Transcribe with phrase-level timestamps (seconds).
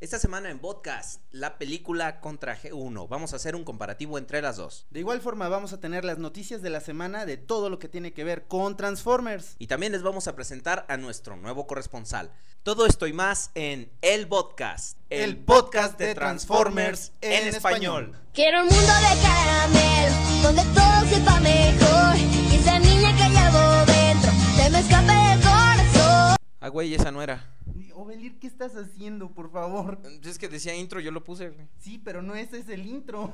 [0.00, 3.06] Esta semana en podcast, la película contra G1.
[3.06, 4.86] Vamos a hacer un comparativo entre las dos.
[4.88, 7.90] De igual forma vamos a tener las noticias de la semana de todo lo que
[7.90, 9.56] tiene que ver con Transformers.
[9.58, 12.32] Y también les vamos a presentar a nuestro nuevo corresponsal.
[12.62, 18.16] Todo esto y más en El Podcast, el podcast de Transformers en español.
[18.32, 22.16] Quiero un mundo de caramelo, donde todo sepa mejor.
[22.50, 26.36] Y esa niña que llevo dentro, se me escape del corazón.
[26.62, 27.59] Ah, güey, esa no era.
[27.94, 29.98] Ovelir, ¿qué estás haciendo, por favor?
[30.24, 31.50] Es que decía intro, yo lo puse.
[31.50, 31.66] güey.
[31.78, 33.32] Sí, pero no ese es el intro.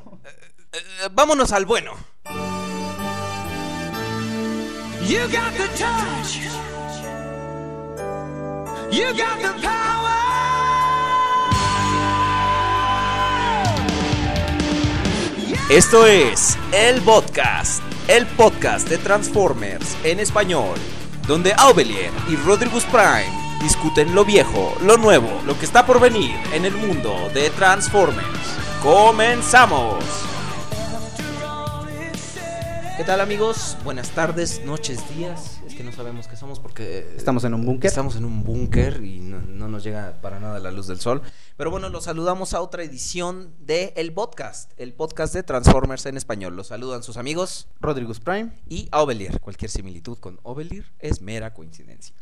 [0.72, 1.92] Eh, vámonos al bueno.
[5.08, 6.40] You got the touch.
[8.92, 10.16] You got the power.
[15.70, 20.78] Esto es El Podcast, el podcast de Transformers en español,
[21.26, 26.34] donde Aubelier y Rodrigus Prime discuten lo viejo, lo nuevo, lo que está por venir
[26.52, 28.56] en el mundo de Transformers.
[28.82, 30.04] ¡Comenzamos!
[32.96, 33.76] ¿Qué tal amigos?
[33.84, 35.60] Buenas tardes, noches, días.
[35.66, 37.06] Es que no sabemos qué somos porque...
[37.14, 37.88] Estamos en un búnker.
[37.88, 41.20] Estamos en un búnker y no, no nos llega para nada la luz del sol.
[41.58, 46.16] Pero bueno, los saludamos a otra edición de El Podcast, el podcast de Transformers en
[46.16, 46.56] español.
[46.56, 48.52] Los saludan sus amigos Rodrigus Prime.
[48.66, 49.40] y Ovelier.
[49.40, 52.14] Cualquier similitud con Ovelier es mera coincidencia.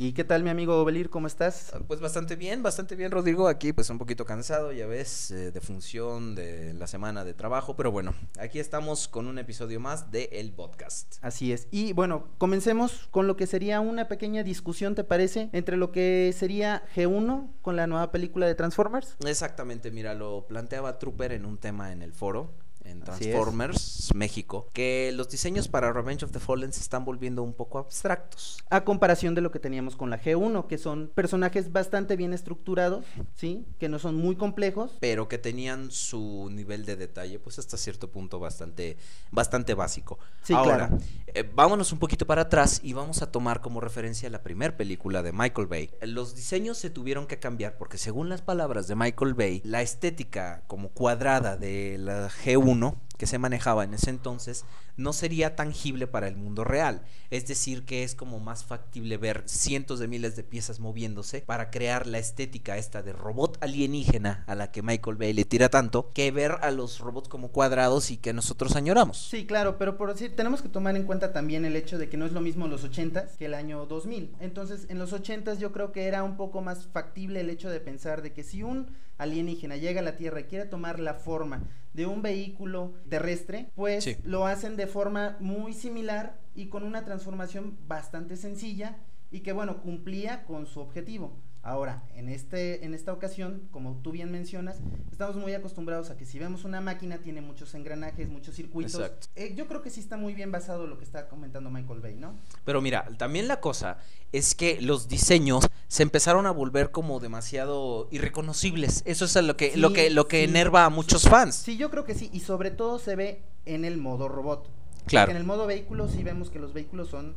[0.00, 1.10] ¿Y qué tal, mi amigo Ovelir?
[1.10, 1.72] ¿Cómo estás?
[1.88, 3.48] Pues bastante bien, bastante bien, Rodrigo.
[3.48, 7.74] Aquí pues un poquito cansado, ya ves, eh, de función de la semana de trabajo.
[7.74, 11.16] Pero bueno, aquí estamos con un episodio más de El Podcast.
[11.20, 11.66] Así es.
[11.72, 15.50] Y bueno, comencemos con lo que sería una pequeña discusión, ¿te parece?
[15.52, 19.16] Entre lo que sería G1 con la nueva película de Transformers.
[19.26, 22.54] Exactamente, mira, lo planteaba Trooper en un tema en el foro.
[22.88, 22.98] En.
[23.00, 27.78] Transformers México, que los diseños para Revenge of the Fallen se están volviendo un poco
[27.78, 28.58] abstractos.
[28.70, 33.04] A comparación de lo que teníamos con la G1, que son personajes bastante bien estructurados,
[33.34, 33.64] ¿sí?
[33.78, 34.96] Que no son muy complejos.
[35.00, 38.96] pero que tenían su nivel de detalle, pues hasta cierto punto bastante,
[39.30, 40.18] bastante básico.
[40.42, 40.98] Sí, Ahora, claro.
[41.28, 45.22] eh, vámonos un poquito para atrás y vamos a tomar como referencia la primera película
[45.22, 45.90] de Michael Bay.
[46.02, 50.62] Los diseños se tuvieron que cambiar porque según las palabras de Michael Bay, la estética
[50.66, 52.77] como cuadrada de la G1
[53.18, 54.64] que se manejaba en ese entonces
[54.98, 57.00] no sería tangible para el mundo real.
[57.30, 61.70] Es decir, que es como más factible ver cientos de miles de piezas moviéndose para
[61.70, 66.10] crear la estética esta de robot alienígena a la que Michael Bay le tira tanto,
[66.12, 69.16] que ver a los robots como cuadrados y que nosotros añoramos.
[69.18, 72.16] Sí, claro, pero por decir, tenemos que tomar en cuenta también el hecho de que
[72.16, 74.34] no es lo mismo los 80s que el año 2000.
[74.40, 77.78] Entonces, en los 80s yo creo que era un poco más factible el hecho de
[77.80, 81.62] pensar de que si un alienígena llega a la Tierra y quiere tomar la forma
[81.92, 84.16] de un vehículo terrestre, pues Sí.
[84.24, 88.96] lo hacen de forma muy similar y con una transformación bastante sencilla
[89.30, 91.32] y que bueno, cumplía con su objetivo.
[91.62, 94.76] Ahora, en, este, en esta ocasión, como tú bien mencionas,
[95.10, 99.10] estamos muy acostumbrados a que si vemos una máquina tiene muchos engranajes, muchos circuitos.
[99.34, 102.14] Eh, yo creo que sí está muy bien basado lo que está comentando Michael Bay,
[102.14, 102.36] ¿no?
[102.64, 103.98] Pero mira, también la cosa
[104.32, 109.02] es que los diseños se empezaron a volver como demasiado irreconocibles.
[109.04, 111.56] Eso es lo que, lo Sí, que, lo que sí, enerva a muchos fans.
[111.56, 114.70] Sí, yo creo que sí, y sobre todo se ve en el modo robot.
[115.08, 115.26] Claro.
[115.26, 117.34] Porque en el modo vehículo sí vemos que los vehículos son,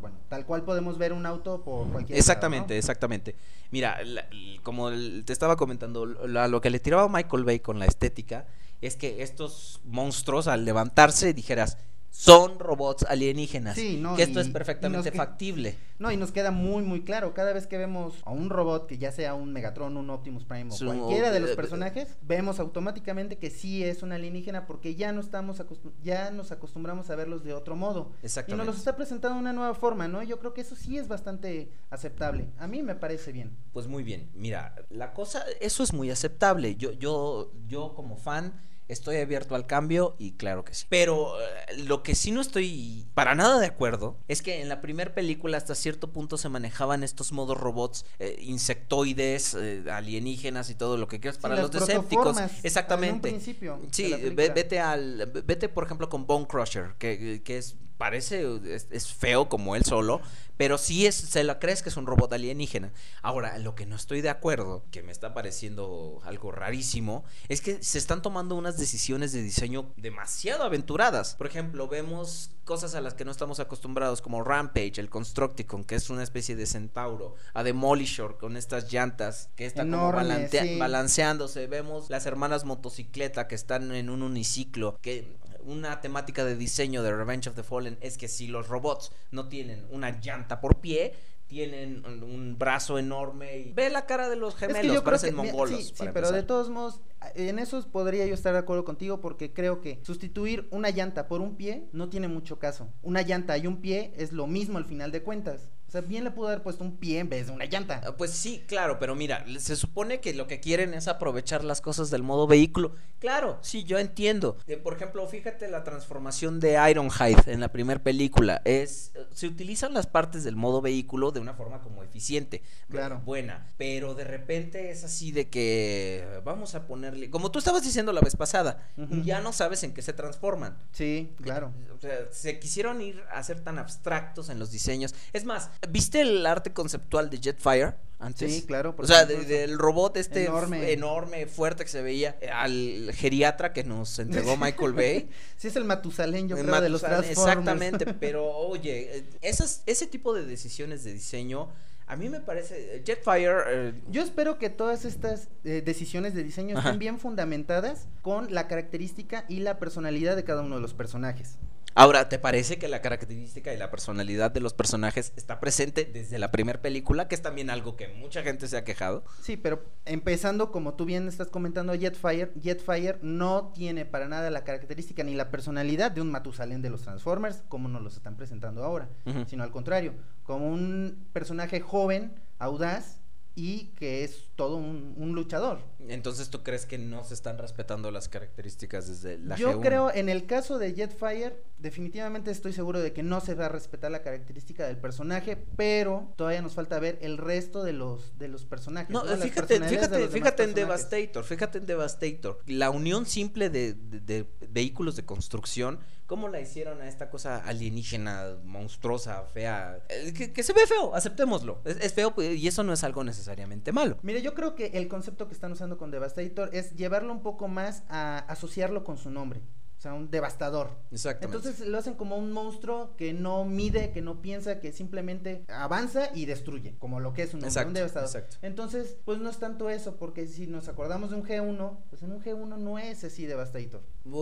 [0.00, 3.36] bueno, tal cual podemos ver un auto por cualquier Exactamente, lado, exactamente.
[3.70, 4.26] Mira, la-
[4.62, 8.46] como te estaba comentando, la- lo que le tiraba Michael Bay con la estética
[8.80, 11.76] es que estos monstruos al levantarse dijeras,
[12.10, 13.76] son robots alienígenas.
[13.76, 15.76] Sí, no, que esto y- es perfectamente factible.
[15.98, 16.10] ¿no?
[16.10, 17.34] Y nos queda muy, muy claro.
[17.34, 20.70] Cada vez que vemos a un robot, que ya sea un Megatron, un Optimus Prime
[20.70, 24.94] o Su- cualquiera de los eh, personajes, vemos automáticamente que sí es un alienígena porque
[24.94, 25.62] ya no estamos
[26.02, 28.12] ya nos acostumbramos a verlos de otro modo.
[28.46, 30.22] Y nos los está presentando de una nueva forma, ¿no?
[30.22, 32.46] Yo creo que eso sí es bastante aceptable.
[32.58, 33.56] A mí me parece bien.
[33.72, 36.76] Pues muy bien, mira, la cosa, eso es muy aceptable.
[36.76, 38.54] Yo, yo, yo como fan
[38.92, 40.86] estoy abierto al cambio y claro que sí.
[40.88, 44.80] Pero eh, lo que sí no estoy para nada de acuerdo es que en la
[44.80, 50.74] primera película hasta cierto punto se manejaban estos modos robots eh, insectoides, eh, alienígenas y
[50.74, 52.08] todo lo que quieras para los desépticos.
[52.08, 53.30] protoformas, en un Exactamente.
[53.30, 58.48] principio de Sí, vete al vete por ejemplo con Bone Crusher, que, que es parece
[58.64, 60.22] es, es feo como él solo,
[60.56, 62.94] pero sí es se la crees que es un robot alienígena.
[63.20, 67.82] Ahora, lo que no estoy de acuerdo, que me está pareciendo algo rarísimo, es que
[67.82, 71.34] se están tomando unas decisiones de diseño demasiado aventuradas.
[71.34, 75.96] Por ejemplo, vemos cosas a las que no estamos acostumbrados, como Rampage, el Constructicon, que
[75.96, 80.10] es una especie de centauro, a Demolisher con estas llantas que está como
[80.50, 80.78] sí.
[80.78, 81.66] balanceándose.
[81.66, 87.14] Vemos las hermanas motocicleta que están en un uniciclo, que una temática de diseño de
[87.14, 91.14] Revenge of the Fallen es que si los robots no tienen una llanta por pie,
[91.50, 94.92] tienen un, un brazo enorme y ve la cara de los gemelos, es que yo
[94.92, 95.84] creo parecen que, mira, mongolos.
[95.84, 97.00] sí, sí, pero de todos modos,
[97.34, 101.40] en eso podría yo estar de acuerdo contigo porque creo que sustituir una llanta por
[101.40, 102.92] un pie no tiene mucho caso.
[103.02, 105.72] Una llanta y un pie es lo mismo al final de cuentas.
[105.90, 108.00] O sea, bien le pudo haber puesto un pie en vez de una llanta.
[108.06, 111.80] Ah, Pues sí, claro, pero mira, se supone que lo que quieren es aprovechar las
[111.80, 112.94] cosas del modo vehículo.
[113.18, 114.56] Claro, sí, yo entiendo.
[114.68, 118.62] Eh, por ejemplo, fíjate la transformación de Ironhide en la primera película.
[118.64, 123.16] Es, se utilizan las partes del modo vehículo de una forma como eficiente, Claro.
[123.16, 127.82] bu- buena, pero de repente es así de que vamos a ponerle, como tú estabas
[127.82, 128.88] diciendo la vez pasada,
[129.24, 130.78] ya no sabes en qué se transforman.
[130.92, 131.72] Sí, claro.
[131.96, 135.14] O sea, se quisieron ir a ser tan abstractos en los diseños.
[135.32, 138.52] Es más, ¿viste el arte conceptual de Jetfire antes?
[138.54, 140.44] Sí, claro, O sea, de- del robot este
[140.92, 141.46] Enorme.
[141.46, 145.30] fuerte que se veía, eh, al geriatra que nos entregó Michael Bay.
[145.56, 147.58] Sí es el Matusalén, yo creo, de los Matusalén, Transformers.
[147.58, 151.68] Exactamente, pero oye, eh, esas, ese tipo de decisiones de diseño,
[152.06, 153.52] a mí me parece, eh, Jetfire...
[153.68, 156.88] eh, Yo espero que todas estas eh, decisiones de diseño Ajá.
[156.88, 161.56] estén bien fundamentadas con la característica y la personalidad de cada uno de los personajes.
[161.94, 166.38] Ahora, ¿te parece que la característica y la personalidad de los personajes está presente desde
[166.38, 169.24] la primera película, que es también algo que mucha gente se ha quejado?
[169.42, 174.64] Sí, pero empezando como tú bien estás comentando Jetfire, Jetfire no tiene para nada la
[174.64, 178.84] característica ni la personalidad de un Matusalén de los Transformers, como nos los están presentando
[178.84, 179.08] ahora,
[179.46, 180.14] sino al contrario,
[180.44, 183.19] como un personaje joven, audaz
[183.60, 185.80] y que es todo un, un luchador.
[186.08, 189.82] Entonces, ¿tú crees que no se están respetando las características desde la Yo G1?
[189.82, 193.68] creo, en el caso de Jetfire, definitivamente estoy seguro de que no se va a
[193.68, 198.48] respetar la característica del personaje, pero todavía nos falta ver el resto de los, de
[198.48, 199.10] los personajes.
[199.10, 200.74] No, fíjate, de fíjate, los fíjate en personajes.
[201.10, 202.58] Devastator, fíjate en Devastator.
[202.66, 207.58] La unión simple de, de- de vehículos de construcción, ¿cómo la hicieron a esta cosa
[207.64, 210.00] alienígena, monstruosa, fea?
[210.08, 211.80] Eh, Que, se ve feo, aceptémoslo.
[211.84, 214.18] Es, es feo pues, y eso no es algo necesariamente malo.
[214.22, 217.68] Mire, yo creo que el concepto que están usando con Devastator es llevarlo un poco
[217.68, 219.60] más a asociarlo con su nombre.
[220.00, 220.88] O sea, un devastador.
[221.12, 221.58] Exactamente.
[221.58, 226.30] Entonces lo hacen como un monstruo que no mide, que no piensa, que simplemente avanza
[226.34, 228.26] y destruye, como lo que es un, Exacto, un devastador.
[228.28, 228.56] exacto.
[228.62, 232.32] Entonces, pues no es tanto eso, porque si nos acordamos de un G1, pues en
[232.32, 234.00] un G1 no es así Devastator.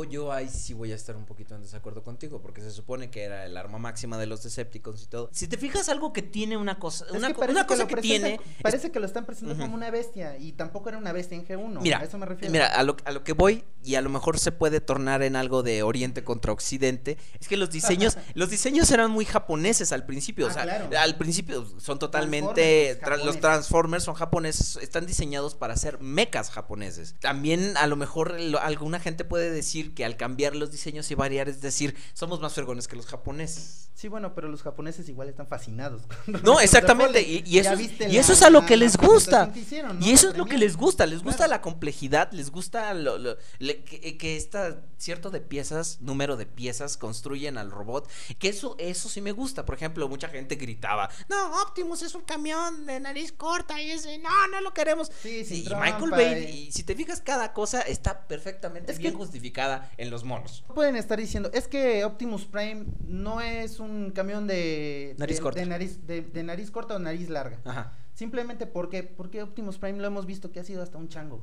[0.08, 3.22] Yo ahí sí voy a estar un poquito en desacuerdo contigo, porque se supone que
[3.24, 5.28] era el arma máxima de los Decepticons y todo.
[5.32, 7.96] Si te fijas, algo que tiene una cosa, Es una, que co- una cosa que
[7.96, 8.40] presenta- tiene...
[8.62, 9.64] Parece que lo están presentando Ujú.
[9.72, 11.80] como una bestia, y tampoco era una bestia en G1.
[11.80, 12.52] Mira, a eso me refiero.
[12.52, 15.34] mira, a lo, a lo que voy, y a lo mejor se puede tornar en
[15.34, 20.06] algo de Oriente contra Occidente, es que los diseños, los diseños eran muy japoneses al
[20.06, 20.88] principio, Ah, o sea, claro.
[20.98, 23.40] al principio son totalmente, Transformers, tra- los.
[23.40, 27.14] Transformers son japoneses, están diseñados para ser mechas japoneses.
[27.20, 31.14] También a lo mejor lo- alguna gente puede decir que al cambiar los diseños y
[31.14, 33.90] variar, es decir, somos más fregones que los japoneses.
[33.94, 36.02] Sí, bueno, pero los japoneses igual están fascinados.
[36.24, 39.46] con No, exactamente, y, y eso, y la- eso es a lo que les gusta.
[39.46, 40.06] presentación que hicieron, ¿no?
[40.06, 41.50] Y eso es lo que les gusta, les gusta Claro.
[41.50, 46.46] la complejidad, les gusta lo, lo- le- que, que esta cierto de piezas, número de
[46.46, 48.08] piezas construyen al robot,
[48.38, 49.64] que eso eso sí me gusta.
[49.64, 54.18] Por ejemplo, mucha gente gritaba, "No, Optimus es un camión de nariz corta y ese
[54.18, 57.52] no, no lo queremos." Sí, y trompa Michael Bay, y- y si te fijas cada
[57.52, 60.64] cosa está perfectamente Es bien que- justificada en los monos.
[60.68, 65.42] No pueden estar diciendo, es que Optimus Prime no es un camión de Nariz de,
[65.42, 65.60] corta.
[65.60, 67.60] de nariz de, de nariz corta o nariz larga.
[67.64, 67.92] Ajá.
[68.18, 71.40] Simplemente porque porque Optimus Prime lo hemos visto que ha sido hasta un chango.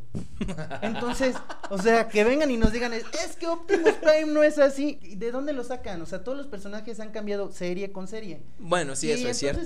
[0.82, 1.34] Entonces,
[1.70, 5.00] o sea, que vengan y nos digan, es que Optimus Prime no es así.
[5.02, 6.02] ¿Y ¿De dónde lo sacan?
[6.02, 8.42] O sea, todos los personajes han cambiado serie con serie.
[8.60, 9.62] Bueno, sí, Y eso es cierto.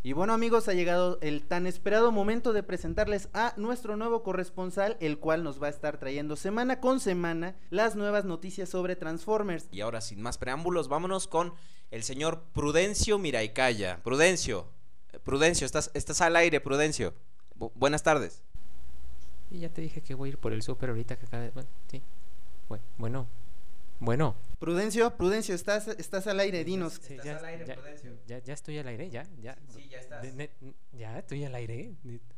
[0.06, 4.96] Y bueno amigos, ha llegado el tan esperado momento de presentarles a nuestro nuevo corresponsal,
[5.00, 9.66] el cual nos va a estar trayendo semana con semana las nuevas noticias sobre Transformers.
[9.72, 11.54] Y ahora, sin más preámbulos, vámonos con
[11.90, 14.00] el señor Prudencio Miraicaya.
[14.04, 14.68] Prudencio,
[15.12, 17.12] eh, Prudencio, estás, estás al aire, Prudencio.
[17.58, 18.44] Bu- buenas tardes.
[19.50, 21.50] Y ya te dije que voy a ir por el súper ahorita que acaba de...
[21.50, 22.00] Bueno, sí.
[22.68, 23.26] Bue- Bueno.
[23.98, 24.36] Bueno.
[24.58, 26.94] Prudencio, Prudencio, estás, estás al aire, dinos.
[27.02, 28.18] Sí, Estás ya, al aire, ya- Prudencio.
[28.26, 29.56] ya- ya estoy al aire, ya, ya.
[29.68, 30.22] Sí, ya estás.
[30.36, 30.50] De-
[30.92, 31.94] ya estoy al aire.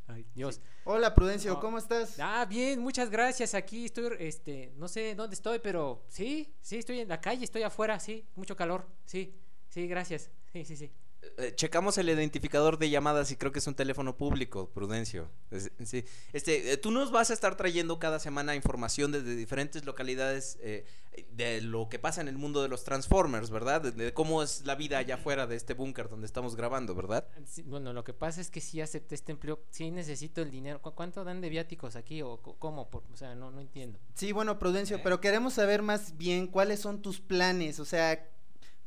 [0.08, 0.60] Ay, Dios.
[0.84, 1.60] Hola Prudencio, No.
[1.60, 2.18] ¿cómo estás?
[2.18, 3.54] Ah, bien, muchas gracias.
[3.54, 7.62] Aquí estoy, este, no sé dónde estoy, pero sí, sí, estoy en la calle, estoy
[7.62, 9.34] afuera, sí, mucho calor, sí,
[9.68, 10.30] sí, gracias.
[10.52, 10.90] Sí, sí, sí.
[11.36, 15.28] Eh, checamos el identificador de llamadas y creo que es un teléfono público, Prudencio.
[15.50, 16.04] Es- sí.
[16.32, 20.84] Este, eh, tú nos vas a estar trayendo cada semana información desde diferentes localidades eh,
[21.32, 23.80] de lo que pasa en el mundo de los Transformers, ¿verdad?
[23.82, 27.26] De, de cómo es la vida allá afuera de este búnker donde estamos grabando, ¿verdad?
[27.46, 30.80] Sí, bueno, lo que pasa es que sí acepté este empleo, sí necesito el dinero.
[30.80, 32.90] ¿Cu- ¿Cuánto dan de viáticos aquí o cómo?
[32.90, 33.98] Por- o sea, no, no entiendo.
[34.14, 38.24] Sí, bueno, Prudencio, pero queremos saber más bien cuáles son tus planes, o sea,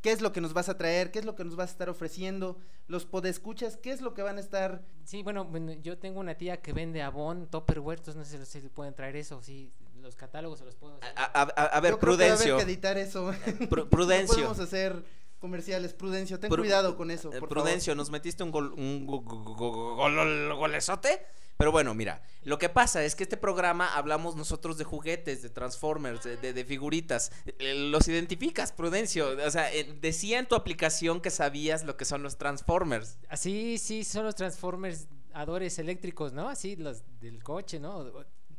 [0.02, 1.74] qué es lo que nos vas a traer, qué es lo que nos vas a
[1.74, 4.84] estar ofreciendo, los podescuchas, qué es lo que van a estar...
[5.04, 8.62] Sí, bueno, bueno, yo tengo una tía que vende Avon, Topperware, entonces no sé si
[8.62, 11.14] le pueden traer eso, sí, los catálogos se los puedo hacer.
[11.16, 12.54] A, a- a- a ver, Yo creo que va a Prudencio.
[12.56, 13.32] haber que editar eso.
[13.70, 14.36] No Prudencio.
[14.36, 15.04] podemos hacer
[15.40, 19.06] comerciales, Prudencio, ten Pru- cuidado con eso, Eh, por Prudencio, nos metiste un, gol, un
[19.08, 21.22] go- go- go- go- gol- golesote.
[21.62, 25.50] Pero bueno, mira, lo que pasa es que este programa hablamos nosotros de juguetes, de
[25.52, 27.32] Transformers, de, de- de figuritas.
[27.60, 29.38] Eh, Los identificas, Prudencio.
[29.46, 33.20] O sea, eh, decía en tu aplicación que sabías lo que son los Transformers.
[33.30, 36.50] Así, sí, son los Transformers adores eléctricos, ¿no?
[36.50, 38.12] Así, los del coche, ¿no?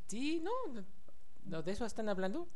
[0.07, 0.53] Sí, ¿no?
[1.45, 2.49] ¿No ¿De eso están hablando?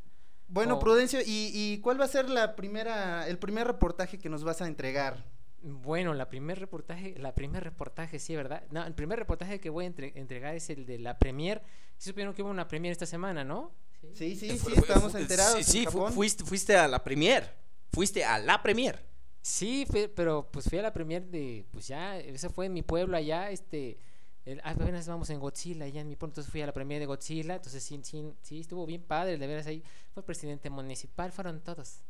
[0.48, 0.78] Bueno, Oh.
[0.78, 4.62] Prudencio, ¿y, y cuál va a ser la primera, el primer reportaje que nos vas
[4.62, 5.24] a entregar?
[5.68, 8.62] Bueno, la primer reportaje, la primer reportaje, sí, ¿verdad?
[8.70, 11.60] No, el primer reportaje que voy a entre- entregar es el de la premier.
[11.98, 13.72] Sí supieron que hubo una premier esta semana, ¿no?
[14.12, 15.56] Sí, sí, Eh, sí, fu- estamos enterados.
[15.56, 16.12] Sí, sí, en fu- Japón.
[16.12, 17.52] fuiste, fuiste a la premier.
[17.92, 19.04] Fuiste a la premier.
[19.42, 22.82] Sí, fue- pero pues fui a la premier de, pues ya, eso fue en mi
[22.82, 23.98] pueblo allá, este,
[24.44, 27.00] el, ah, apenas vamos en Godzilla, allá en mi pueblo, entonces fui a la premier
[27.00, 29.82] de Godzilla, entonces sí, sí, sí, estuvo bien padre, de veras ahí,
[30.14, 32.02] fue el presidente municipal, fueron todos.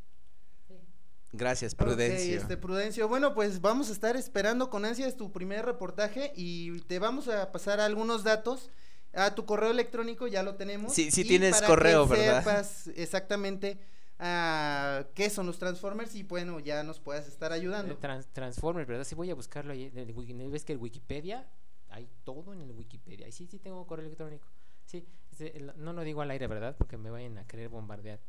[1.33, 2.37] Gracias, Prudencio.
[2.39, 6.99] este, Prudencio, bueno, pues vamos a estar esperando con ansias tu primer reportaje y te
[6.99, 8.71] vamos a pasar algunos datos
[9.13, 10.93] a tu correo electrónico, ya lo tenemos.
[10.95, 12.39] Sí, sí y tienes para correo, que ¿verdad?
[12.41, 13.79] sepas exactamente
[14.19, 17.95] ah, qué son los Transformers y bueno, ya nos puedas estar ayudando.
[17.95, 19.05] Eh, Trans- Transformers, ¿verdad?
[19.05, 21.47] Sí voy a buscarlo ahí, en el wiki- ¿no ves que el Wikipedia,
[21.91, 24.47] hay todo en el Wikipedia, sí, sí tengo correo electrónico,
[24.87, 26.75] sí, este, no lo digo al aire, ¿verdad?
[26.79, 28.21] Porque me vayan a querer bombardear,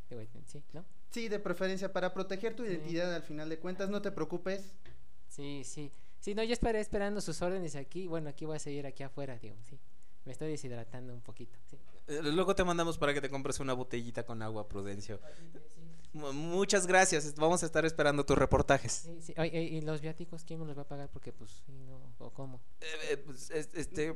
[0.46, 0.84] sí, ¿no?
[1.10, 2.72] Sí, de preferencia, para proteger tu Sí.
[2.72, 4.74] identidad al final de cuentas, no te preocupes.
[5.28, 5.92] Sí, sí.
[6.20, 8.08] Sí, no, yo estaré esperando sus órdenes aquí.
[8.08, 9.80] Bueno, aquí voy a seguir aquí afuera, digo, sí.
[10.26, 11.78] Me estoy deshidratando un poquito, sí.
[12.08, 15.20] Eh, Luego te mandamos para que te compres una botellita con agua, Prudencio.
[15.54, 15.60] Mu-
[16.14, 17.36] Muchas gracias.
[17.36, 18.92] Vamos a estar esperando tus reportajes.
[19.06, 19.34] Sí, sí.
[19.38, 21.10] Oye, ¿y los viáticos quién me los va a pagar?
[21.12, 22.60] Porque, pues, no, o cómo.
[22.82, 24.16] Eh, eh, pues, es- este, eh,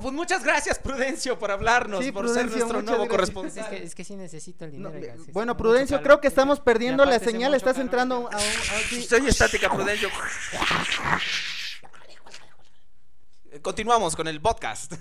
[0.00, 3.56] pues muchas gracias, Prudencio, por hablarnos, Sí, por Prudencio, ser nuestro nuevo gracias.
[3.56, 4.92] Es, que, es que sí necesito el dinero.
[5.32, 8.26] bueno, mucho Prudencio, creo que estamos perdiendo la señal, estás calor, entrando a, un...
[8.34, 8.38] a-.
[9.08, 10.08] Soy estática, Prudencio.
[13.62, 14.92] Continuamos con el podcast.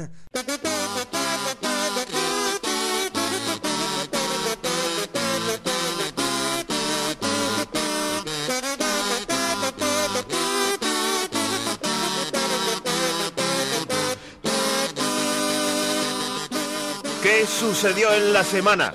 [17.22, 18.94] ¿Qué sucedió en la semana?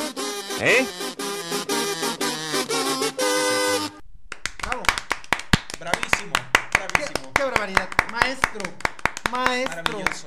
[0.58, 0.86] ¿Eh?
[4.66, 4.86] Vamos.
[5.78, 6.32] Bravísimo,
[6.72, 7.22] bravísimo.
[7.22, 7.88] Qué, qué barbaridad.
[8.10, 8.60] Maestro,
[9.30, 9.82] maestro.
[9.82, 10.26] Maravilloso.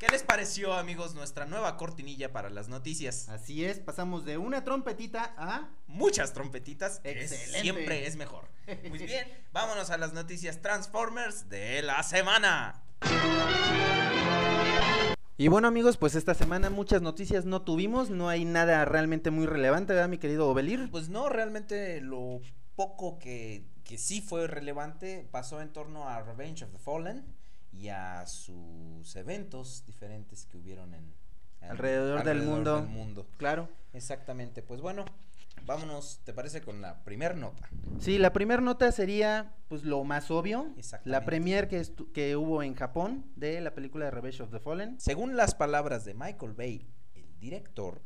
[0.00, 3.28] ¿Qué les pareció, amigos, nuestra nueva cortinilla para las noticias?
[3.28, 7.00] Así es, pasamos de una trompetita a muchas trompetitas.
[7.04, 7.60] Excelente.
[7.60, 8.48] siempre es mejor.
[8.88, 12.82] Muy bien, vámonos a las noticias Transformers de la semana.
[15.40, 19.46] Y bueno amigos, pues esta semana muchas noticias no tuvimos, no hay nada realmente muy
[19.46, 20.90] relevante, ¿verdad mi querido Obelir?
[20.90, 22.40] Pues no, realmente lo
[22.74, 27.24] poco que, que sí fue relevante pasó en torno a Revenge of the Fallen
[27.72, 31.14] y a sus eventos diferentes que hubieron en,
[31.60, 32.76] en- Alrededor del mundo.
[32.80, 33.26] del mundo.
[33.36, 33.68] Claro.
[33.92, 35.04] Exactamente, pues bueno,
[35.68, 37.68] vámonos, ¿te parece con la primer nota?
[38.00, 42.74] Sí, la primera nota sería pues lo más obvio, la premier que, que hubo en
[42.74, 44.98] Japón de la película de Revenge of the Fallen.
[44.98, 48.02] Según las palabras de Michael Bay, el director,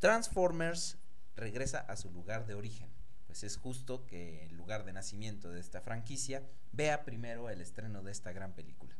[0.00, 0.98] Transformers
[1.34, 2.90] regresa a su lugar de origen.
[3.26, 6.42] Pues es justo que el lugar de nacimiento de esta franquicia
[6.72, 8.94] vea primero el estreno de esta gran película.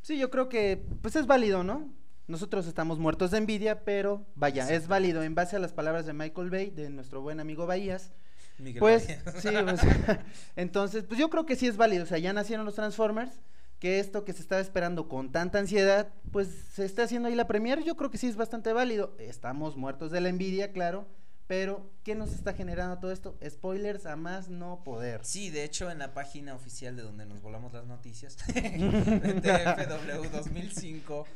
[0.00, 1.92] Sí, yo creo que pues es válido, ¿no?
[2.28, 6.12] Nosotros estamos muertos de envidia, pero vaya, es válido en base a las palabras de
[6.12, 8.12] Michael Bay, de nuestro buen amigo Bahías.
[8.58, 9.22] Miguel Pues, Bahía.
[9.40, 9.80] sí, pues,
[10.56, 13.32] entonces, pues yo creo que sí es válido, o sea, ya nacieron los Transformers,
[13.78, 17.46] que esto que se estaba esperando con tanta ansiedad, pues se está haciendo ahí la
[17.46, 19.14] premier, yo creo que sí es bastante válido.
[19.18, 21.06] Estamos muertos de la envidia, claro,
[21.46, 23.38] pero ¿qué nos está generando todo esto?
[23.48, 25.24] Spoilers a más no poder.
[25.24, 30.28] Sí, de hecho en la página oficial de donde nos volamos las noticias, de TFW
[30.30, 31.26] 2005,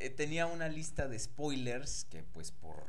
[0.00, 2.84] eh, tenía una lista de spoilers que pues por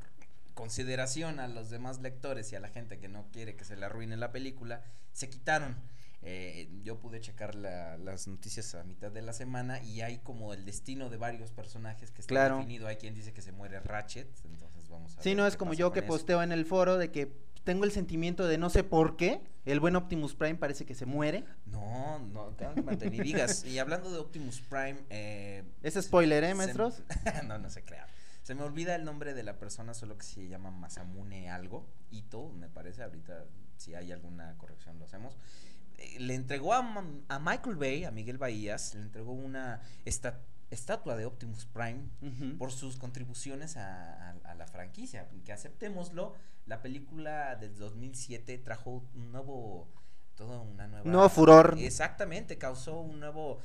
[0.53, 3.85] consideración a los demás lectores y a la gente que no quiere que se le
[3.85, 5.75] arruine la película, se quitaron.
[6.25, 10.53] Eh, yo pude checar la- las noticias a mitad de la semana y hay como
[10.53, 12.57] el destino de varios personajes que está Claro.
[12.57, 12.87] definido.
[12.87, 15.73] Hay quien dice que se muere Ratchet, entonces vamos a Sí, ver no es como
[15.73, 16.07] yo que eso.
[16.07, 19.79] posteo en el foro de que tengo el sentimiento de no sé por qué, el
[19.79, 21.45] buen Optimus Prime parece que se muere.
[21.65, 23.63] No, no, cálmate, ni digas.
[23.65, 27.01] Y hablando de Optimus Prime, eh, Es spoiler, ¿eh, se- maestros?
[27.45, 28.07] no, no se crea.
[28.43, 32.49] Se me olvida el nombre de la persona, solo que se llama Masamune algo, Ito,
[32.49, 33.01] me parece.
[33.03, 33.45] Ahorita,
[33.77, 35.37] si hay alguna corrección, lo hacemos.
[35.97, 40.41] Eh, le entregó a, a Michael Bay, a Miguel Bahías, le entregó una esta-
[40.73, 42.09] estatua de Optimus Prime
[42.57, 45.29] por sus contribuciones a, a- a la franquicia.
[45.45, 46.33] Que aceptémoslo,
[46.65, 49.87] la película del 2007 trajo un nuevo,
[50.35, 51.09] toda una nueva...
[51.09, 51.75] Nuevo furor.
[51.79, 53.59] Exactamente, causó un nuevo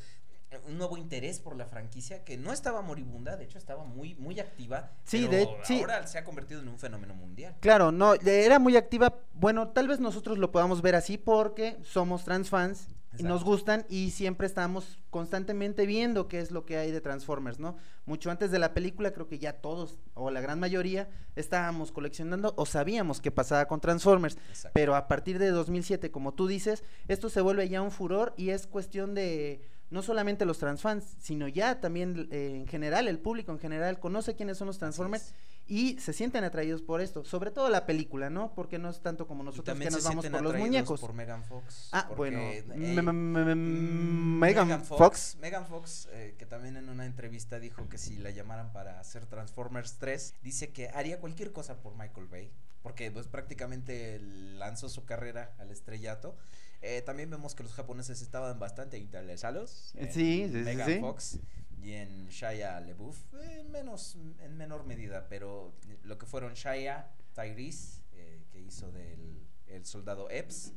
[0.67, 4.41] un nuevo interés por la franquicia que no estaba moribunda, de hecho estaba muy muy
[4.41, 4.93] activa.
[5.05, 5.79] Sí, pero de- sí.
[5.81, 7.55] ahora se ha convertido en un fenómeno mundial.
[7.61, 9.15] Claro, no, era muy activa.
[9.35, 13.45] Bueno, tal vez nosotros lo podamos ver así porque somos trans fans y nos Exacto.
[13.51, 17.77] gustan y siempre estamos constantemente viendo qué es lo que hay de Transformers, ¿no?
[18.05, 22.53] Mucho antes de la película creo que ya todos o la gran mayoría estábamos coleccionando
[22.57, 24.71] o sabíamos qué pasaba con Transformers, Exacto.
[24.75, 28.51] pero a partir de 2007, como tú dices, esto se vuelve ya un furor y
[28.51, 33.53] es cuestión de no solamente los transfans, sino ya también eh, en general, el público
[33.53, 35.35] en general conoce quiénes son los Transformers.
[35.69, 38.55] Y se sienten atraídos por esto, sobre todo la película, ¿no?
[38.55, 40.99] Porque no es tanto como nosotros que nos vamos por los muñecos.
[41.01, 41.91] Por Megan Fox.
[41.93, 42.39] Ah, bueno,
[42.75, 45.37] me- me- mm, Megan Fox.
[45.41, 49.27] Megan Fox, eh, que también en una entrevista dijo que si la llamaran para hacer
[49.27, 52.51] Transformers 3, dice que haría cualquier cosa por Michael Bay,
[52.83, 56.35] porque pues prácticamente lanzó su carrera al estrellato.
[56.81, 59.93] Eh, también vemos que los japoneses estaban bastante interesados.
[59.97, 60.99] en Sí, sí, sí, Megan sí.
[61.01, 61.39] Fox
[61.89, 65.73] y en LaBeouf, eh, en menos, en menor medida, pero
[66.05, 70.73] lo que fueron Shia, Tyrese, eh, que hizo del el soldado Epps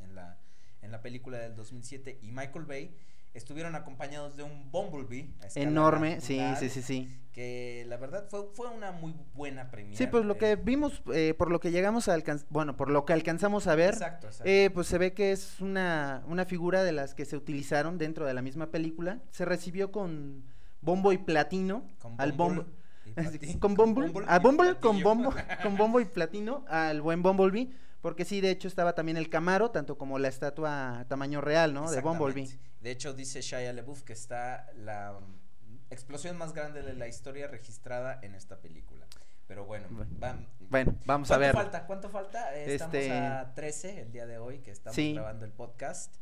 [0.00, 0.38] en la,
[0.82, 2.96] en la película del 2007, y Michael Bay,
[3.34, 5.34] estuvieron acompañados de un Bumblebee.
[5.54, 7.18] Enorme, sí, natural, sí, sí, sí.
[7.32, 9.96] Que la verdad fue, fue una muy buena premia.
[9.96, 13.06] Sí, pues lo que vimos, eh, por lo que llegamos a alcanzar, bueno, por lo
[13.06, 14.44] que alcanzamos a ver, Exacto, exacto.
[14.50, 18.26] eh, pues se ve que es una, una figura de las que se utilizaron dentro
[18.26, 19.22] de la misma película.
[19.30, 20.44] Se recibió con
[20.82, 22.66] bombo y platino Con al bombo.
[23.60, 27.70] con Bumble, a y Bumble con bombo, con bombo y platino al buen Bumblebee,
[28.02, 31.90] porque sí, de hecho estaba también el Camaro, tanto como la estatua tamaño real, ¿no?
[31.90, 32.58] De Bumblebee.
[32.80, 37.46] De hecho, dice Shia LaBeouf que está la mm, explosión más grande de la historia
[37.46, 39.06] registrada en esta película.
[39.46, 41.54] Pero bueno, Bueno, vam- Bueno, vamos a ¿Cuánto ver.
[41.54, 41.86] falta?
[41.86, 42.56] ¿Cuánto falta?
[42.56, 45.12] Eh, Estamos Este- a 13 el día de hoy que estamos Sí.
[45.14, 46.14] grabando el podcast.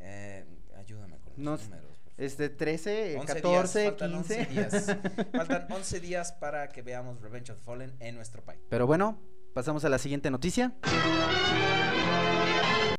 [0.00, 0.44] Eh,
[0.76, 1.86] ayúdame con los Nos- números.
[1.86, 2.12] por favor.
[2.18, 4.38] Este 13, 11 días, 14, faltan 15.
[4.40, 4.96] 11 días.
[5.32, 8.60] Faltan 11 días para que veamos Revenge of the Fallen en nuestro país.
[8.70, 9.18] Pero bueno,
[9.56, 10.74] pasamos a la siguiente noticia.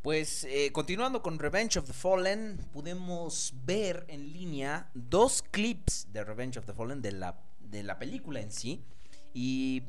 [0.02, 6.24] Pues eh, continuando con Revenge of the Fallen, pudimos ver en línea dos clips de
[6.24, 8.84] Revenge of the Fallen de la, de la película en sí.
[9.36, 9.84] ¿Y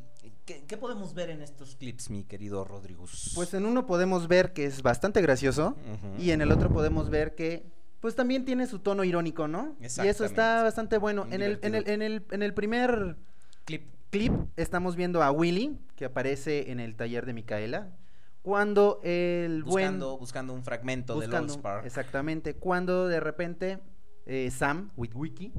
[0.44, 3.07] qué, qué podemos ver en estos clips, mi querido Rodrigo?
[3.35, 5.74] Pues en uno podemos ver que es bastante gracioso
[6.18, 7.64] y en el otro podemos ver que
[8.00, 9.74] pues también tiene su tono irónico, ¿no?
[9.81, 11.26] Y eso está bastante bueno.
[11.31, 13.16] En el, en, el, en, el, en el primer
[13.64, 13.97] Clip.
[14.11, 17.97] Clip estamos viendo a Willy, que aparece en el taller de Micaela,
[18.42, 20.21] cuando el Buscando, buen...
[20.21, 21.87] buscando un fragmento del buscando- All Spark.
[21.87, 23.79] Exactamente, cuando de repente
[24.27, 25.53] eh, Sam, Witwicky,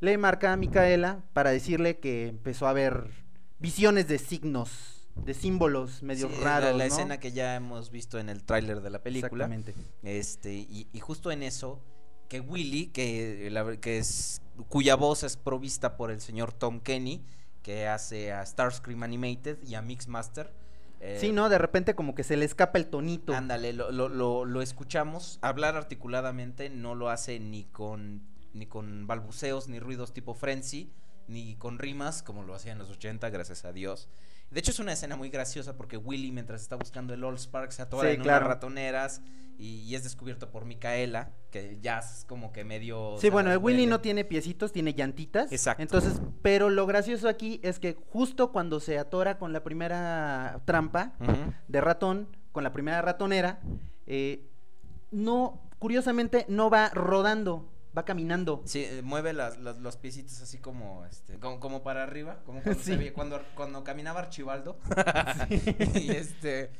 [0.00, 3.08] le marca a Micaela para decirle que empezó a ver
[3.58, 6.94] visiones de signos, de símbolos medio Sí, raros, La, la ¿no?
[6.94, 9.44] escena que ya hemos visto en el tráiler de la película.
[9.46, 9.74] Exactamente.
[10.02, 11.80] Este, y, y justo en eso,
[12.28, 17.24] que Willy, que, la- que es, cuya voz es provista por el señor Tom Kenny,
[17.64, 20.52] que hace a Starscream Animated y a Mixmaster.
[21.00, 21.48] eh, Sí, ¿no?
[21.48, 23.34] De repente como que se le escapa el tonito.
[23.34, 28.22] Ándale, lo, lo, lo, lo escuchamos hablar articuladamente, no lo hace ni con,
[28.52, 30.92] ni con balbuceos, ni ruidos tipo frenzy,
[31.26, 34.08] ni con rimas, como lo hacía en los 80, gracias a Dios.
[34.50, 37.72] De hecho, es una escena muy graciosa porque Willy, mientras está buscando el All Spark,
[37.72, 38.46] se atora Sí, en claro.
[38.46, 39.22] unas ratoneras
[39.58, 43.16] y, y es descubierto por Micaela, que ya es como que medio...
[43.20, 45.50] Sí, bueno, el Willy no tiene piecitos, tiene llantitas.
[45.52, 45.82] Exacto.
[45.82, 51.14] Entonces, pero lo gracioso aquí es que justo cuando se atora con la primera trampa
[51.68, 53.60] de ratón, con la primera ratonera,
[54.06, 54.48] eh,
[55.10, 58.62] no, curiosamente, no va rodando, va caminando.
[58.66, 62.62] Sí, eh, mueve las, las- los piecitos así como, este, como, como para arriba, como
[62.62, 63.10] cuando, Sí.
[63.10, 64.78] cuando, cuando caminaba Archibaldo.
[65.94, 66.70] y este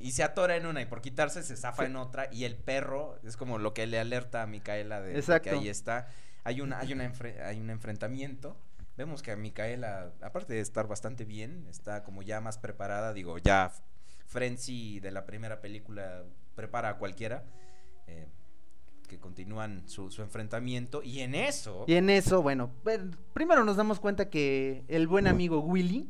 [0.00, 1.90] y se atora en una y por quitarse se zafa Sí.
[1.90, 5.40] en otra y el perro es como lo que le alerta a Micaela de, de
[5.40, 6.08] que ahí está.
[6.44, 7.10] Hay una hay una
[7.46, 8.56] hay un enfrentamiento.
[8.98, 13.38] Vemos que a Micaela, aparte de estar bastante bien, está como ya más preparada, digo,
[13.38, 13.72] ya
[14.26, 16.22] Frenzy de la primera película
[16.54, 17.42] prepara a cualquiera.
[18.06, 18.26] eh,
[19.12, 23.76] que continúan su, su enfrentamiento y en eso Y en eso, bueno, ver- primero nos
[23.76, 26.08] damos cuenta que el buen amigo Willy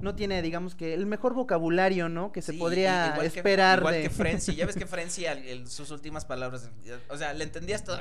[0.00, 2.30] no tiene, digamos que, el mejor vocabulario, ¿no?
[2.30, 4.02] Que se Sí, podría igual que- esperar igual de...
[4.02, 6.70] que Frenzy, ya ves que Frenzy al- el- sus últimas palabras,
[7.10, 7.98] o sea, le entendías todo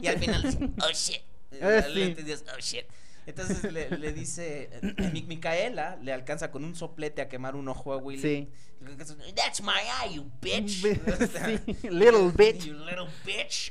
[0.00, 0.42] y al final
[0.82, 1.20] oh shit.
[1.60, 2.02] Ah, le sí.
[2.02, 2.84] entendías, oh shit.
[3.28, 7.68] Entonces le, le dice, eh, Mi- Micaela le alcanza con un soplete a quemar un
[7.68, 8.22] ojo a Willy.
[8.22, 8.48] Sí.
[9.34, 9.72] That's my
[10.04, 10.82] eye, you bitch.
[10.86, 12.64] Sí, little bitch.
[12.66, 13.70] You little bitch.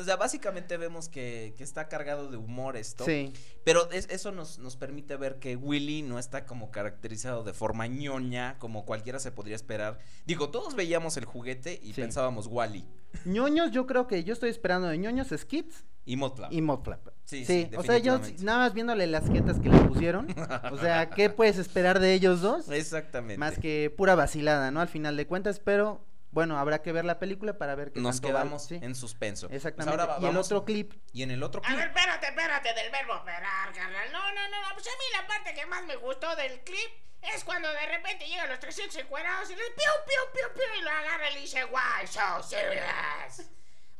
[0.00, 3.04] O sea, básicamente vemos que, que está cargado de humor esto.
[3.04, 3.32] Sí.
[3.64, 7.86] Pero es- eso nos, nos permite ver que Willy no está como caracterizado de forma
[7.88, 9.98] ñoña, como cualquiera se podría esperar.
[10.24, 12.00] Digo, todos veíamos el juguete y Sí.
[12.00, 12.86] pensábamos Wally
[13.26, 16.52] ñoños, yo creo que yo estoy esperando de ñoños skits y Motlap.
[16.52, 17.08] y Modflap.
[17.24, 20.26] Sí, Sí, sí, o sea, yo nada más viéndole las jetas que le pusieron,
[20.70, 22.68] o sea, ¿qué puedes esperar de ellos dos?
[22.70, 23.38] Exactamente.
[23.38, 24.80] Más que pura vacilada, ¿no?
[24.80, 28.16] Al final de cuentas, pero bueno, habrá que ver la película para ver qué Nos
[28.20, 28.78] tanto vale, quedamos sí.
[28.82, 29.48] en suspenso.
[29.48, 29.90] Pues Exactamente.
[30.00, 31.76] ahora va- y el vamos- otro clip, Y en el otro A clip.
[31.78, 34.12] ver, espérate, espérate del verbo esperar, carnal.
[34.12, 34.68] No, no, no, no.
[34.74, 36.90] Pues a mí la parte que más me gustó del clip
[37.34, 40.82] es cuando de repente llegan los 300 encuerados y les piu, piu, piu, piu y
[40.82, 43.48] lo agarra y le dice, why so serious?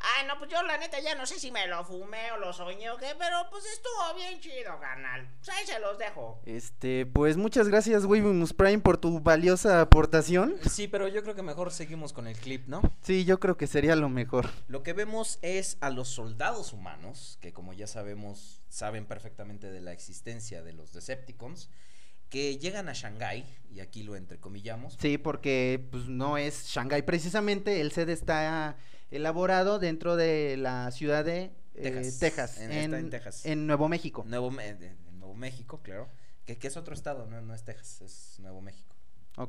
[0.03, 2.53] Ay, no, pues yo la neta ya no sé si me lo fumé o lo
[2.53, 5.29] soñé o qué, pero pues estuvo bien chido, carnal.
[5.39, 6.41] Pues ahí se los dejo.
[6.45, 10.57] este, pues muchas gracias, Wivimus Prime, por tu valiosa aportación.
[10.69, 12.83] Sí, pero yo creo que mejor seguimos con el clip, ¿no?
[13.03, 14.51] Sí, yo creo que sería lo mejor.
[14.67, 19.81] Lo que vemos es a los soldados humanos, que como ya sabemos, saben perfectamente de
[19.81, 21.71] la existencia de los Decepticons,
[22.29, 24.97] que llegan a Shanghái, y aquí lo entrecomillamos.
[24.99, 28.77] Sí, porque pues no es Shanghái precisamente, el sede está
[29.13, 32.59] elaborado dentro de la ciudad de eh, Texas.
[32.61, 33.47] En- en, está en Texas.
[33.47, 34.25] en Nuevo México.
[34.27, 34.51] Nuevo,
[35.13, 36.09] Nuevo México, claro.
[36.45, 38.89] Que, que es otro estado, no, no es Texas, es Nuevo México.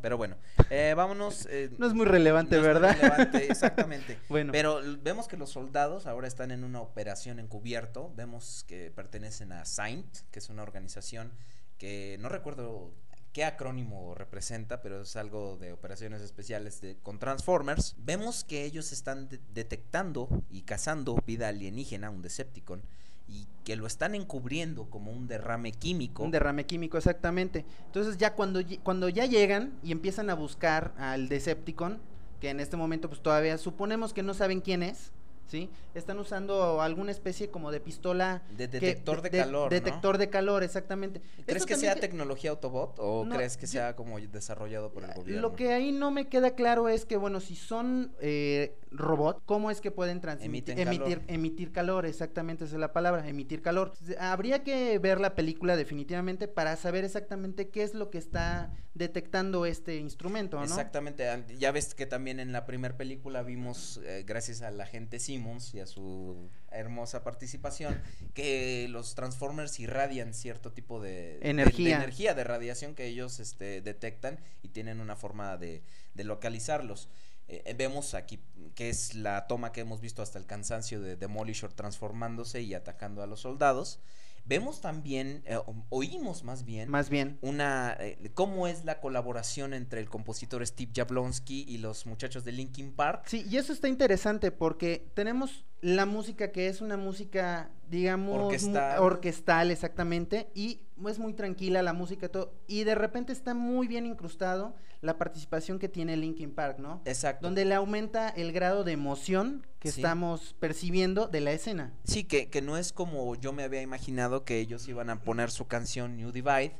[0.02, 0.38] Pero bueno,
[0.69, 1.45] eh, vámonos.
[1.49, 2.95] eh, No es muy relevante, no es muy ¿verdad?
[2.95, 4.17] relevante, exactamente.
[4.30, 4.54] Bueno.
[4.54, 8.13] Pero vemos que los soldados ahora están en una operación encubierto.
[8.15, 11.34] Vemos que pertenecen a SAINT, que es una organización
[11.78, 12.93] que no recuerdo
[13.34, 17.96] qué acrónimo representa, pero es algo de operaciones especiales de, con Transformers.
[17.98, 22.84] Vemos que ellos están de- detectando y cazando vida alienígena, un Decepticon,
[23.28, 26.24] y que lo están encubriendo como un derrame químico.
[26.24, 27.65] Un derrame químico, exactamente.
[27.88, 32.00] Entonces ya cuando, cuando ya llegan y empiezan a buscar al Decepticon,
[32.39, 35.12] que en este momento pues todavía suponemos que no saben quién es,
[35.47, 35.69] ¿sí?
[35.93, 38.41] Están usando alguna especie como de pistola...
[38.58, 39.69] De que- detector de calor, ¿no?
[39.69, 41.21] Detector de calor, exactamente.
[41.45, 45.13] ¿Crees que sea tecnología Autobot o No, crees que yo- sea como desarrollado por el
[45.13, 45.41] gobierno?
[45.41, 49.69] Lo que ahí no me queda claro es que, bueno, si son eh, robot, ¿cómo
[49.69, 51.23] es que pueden transmitir, Emiten emitir, calor.
[51.32, 52.06] emitir calor?
[52.06, 53.93] Exactamente, esa es la palabra, emitir calor.
[54.19, 59.65] Habría que ver la película definitivamente para saber exactamente qué es lo que está detectando
[59.65, 60.63] este instrumento, ¿no?
[60.63, 61.27] Exactamente,
[61.58, 65.74] ya ves que también en la primera película vimos, eh, gracias a la gente Simmons
[65.74, 68.02] y a su hermosa participación,
[68.34, 71.98] que los Transformers irradian cierto tipo de de- Energía.
[71.98, 75.82] de, energía, de radiación que ellos este, detectan y tienen una forma de,
[76.13, 77.10] de localizarlos.
[77.50, 78.39] eh, vemos aquí
[78.76, 83.22] que es la toma que hemos visto hasta el cansancio de Demolisher transformándose y atacando
[83.22, 84.00] a los soldados.
[84.45, 85.58] Vemos también, eh,
[85.89, 87.38] oímos más bien, Más bien.
[87.41, 92.51] una eh, cómo es la colaboración entre el compositor Steve Jablonsky y los muchachos de
[92.51, 93.23] Linkin Park.
[93.27, 99.00] Sí, y eso está interesante porque tenemos la música que es una música, digamos, Orquestal.
[99.00, 104.06] orquestal, exactamente, y es muy tranquila la música, todo, y de repente está muy bien
[104.06, 107.02] incrustado la participación que tiene Linkin Park, ¿no?
[107.06, 107.46] Exacto.
[107.46, 110.00] Donde le aumenta el grado de emoción que Sí.
[110.02, 111.93] estamos percibiendo de la escena.
[112.06, 115.52] Sí, que, que no es como yo me había imaginado que ellos iban a poner
[115.52, 116.76] su canción New Divide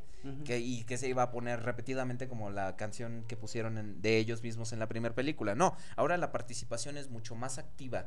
[0.46, 4.18] que, y que se iba a poner repetidamente como la canción que pusieron en- de
[4.20, 5.54] ellos mismos en la primera película.
[5.54, 8.06] No, ahora la participación es mucho más activa.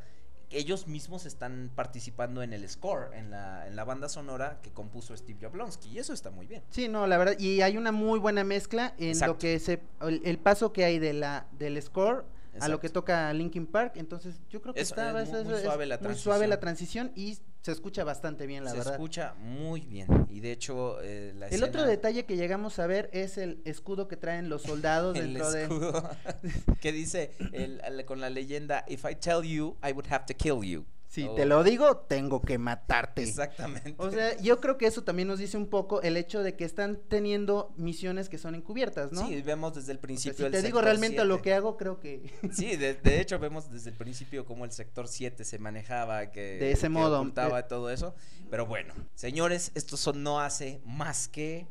[0.51, 5.17] Ellos mismos están participando en el score, en la, en la banda sonora que compuso
[5.17, 6.63] Steve Jablonsky, y eso está muy bien.
[6.71, 9.33] Sí, no, la verdad, y hay una muy buena mezcla en Exacto.
[9.35, 12.25] lo que se, el, el paso que hay de la, del score
[12.61, 15.61] a lo que toca Linkin Park, entonces yo creo que Es- está es muy- muy
[15.62, 17.12] suave la muy suave la transición.
[17.14, 18.92] y se escucha bastante bien, la se verdad.
[18.95, 22.87] escucha muy bien, y de hecho eh, la El otro escena- detalle que llegamos a
[22.87, 25.62] ver es el escudo que traen los soldados el dentro de...
[25.64, 26.11] escudo
[26.81, 30.35] que dice el- el- con la leyenda If I tell you, I would have to
[30.35, 30.85] kill you.
[31.09, 33.23] Si Oh, te lo digo, tengo que matarte.
[33.23, 33.95] Exactamente.
[33.97, 36.64] O sea, yo creo que eso también nos dice un poco el hecho de que
[36.64, 39.27] están teniendo misiones que son encubiertas, ¿no?
[39.27, 41.42] Sí, vemos desde el O sea, principio si el te digo realmente lo 7.
[41.42, 42.31] que hago, creo que...
[42.53, 46.59] Sí, de, de hecho vemos desde el principio cómo el sector 7 se manejaba, que,
[46.59, 47.64] De ese que modo, ocultaba eh.
[47.69, 48.14] todo eso.
[48.51, 51.66] Pero bueno, señores, esto son- no hace más que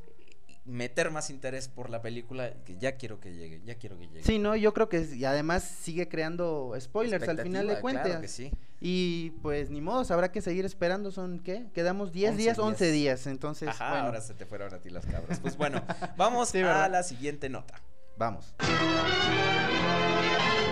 [0.65, 4.23] meter más interés por la película, que ya quiero que llegue, ya quiero que llegue.
[4.23, 8.05] Sí, no, yo creo que y además sigue creando spoilers al final de cuentas.
[8.07, 8.51] Claro que sí.
[8.81, 11.67] Y pues ni modo, habrá que seguir esperando, son ¿qué?
[11.73, 12.93] Quedamos 10 11 días, 11 días.
[12.93, 15.39] días, entonces Ajá, bueno, ahora se te fueron a ti las cabras.
[15.39, 15.83] Pues bueno,
[16.17, 16.91] vamos Sí, a ¿verdad?
[16.91, 17.81] la siguiente nota.
[18.17, 18.53] vamos.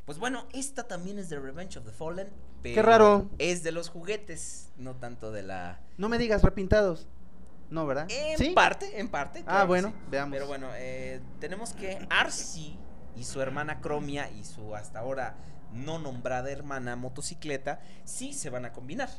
[0.05, 2.27] Pues bueno, esta también es de Revenge of the Fallen,
[2.61, 3.29] pero Qué raro.
[3.37, 7.07] es de los juguetes, no tanto de la No me digas repintados.
[7.69, 8.07] No, ¿verdad?
[8.09, 8.49] En ¿Sí?
[8.51, 9.39] parte, en parte.
[9.39, 9.95] Ah, claro bueno, sí.
[10.09, 10.33] veamos.
[10.33, 12.77] Pero bueno, eh, tenemos que Arcee
[13.15, 15.35] y su hermana Chromia y su hasta ahora
[15.71, 19.09] no nombrada hermana motocicleta sí se van a combinar.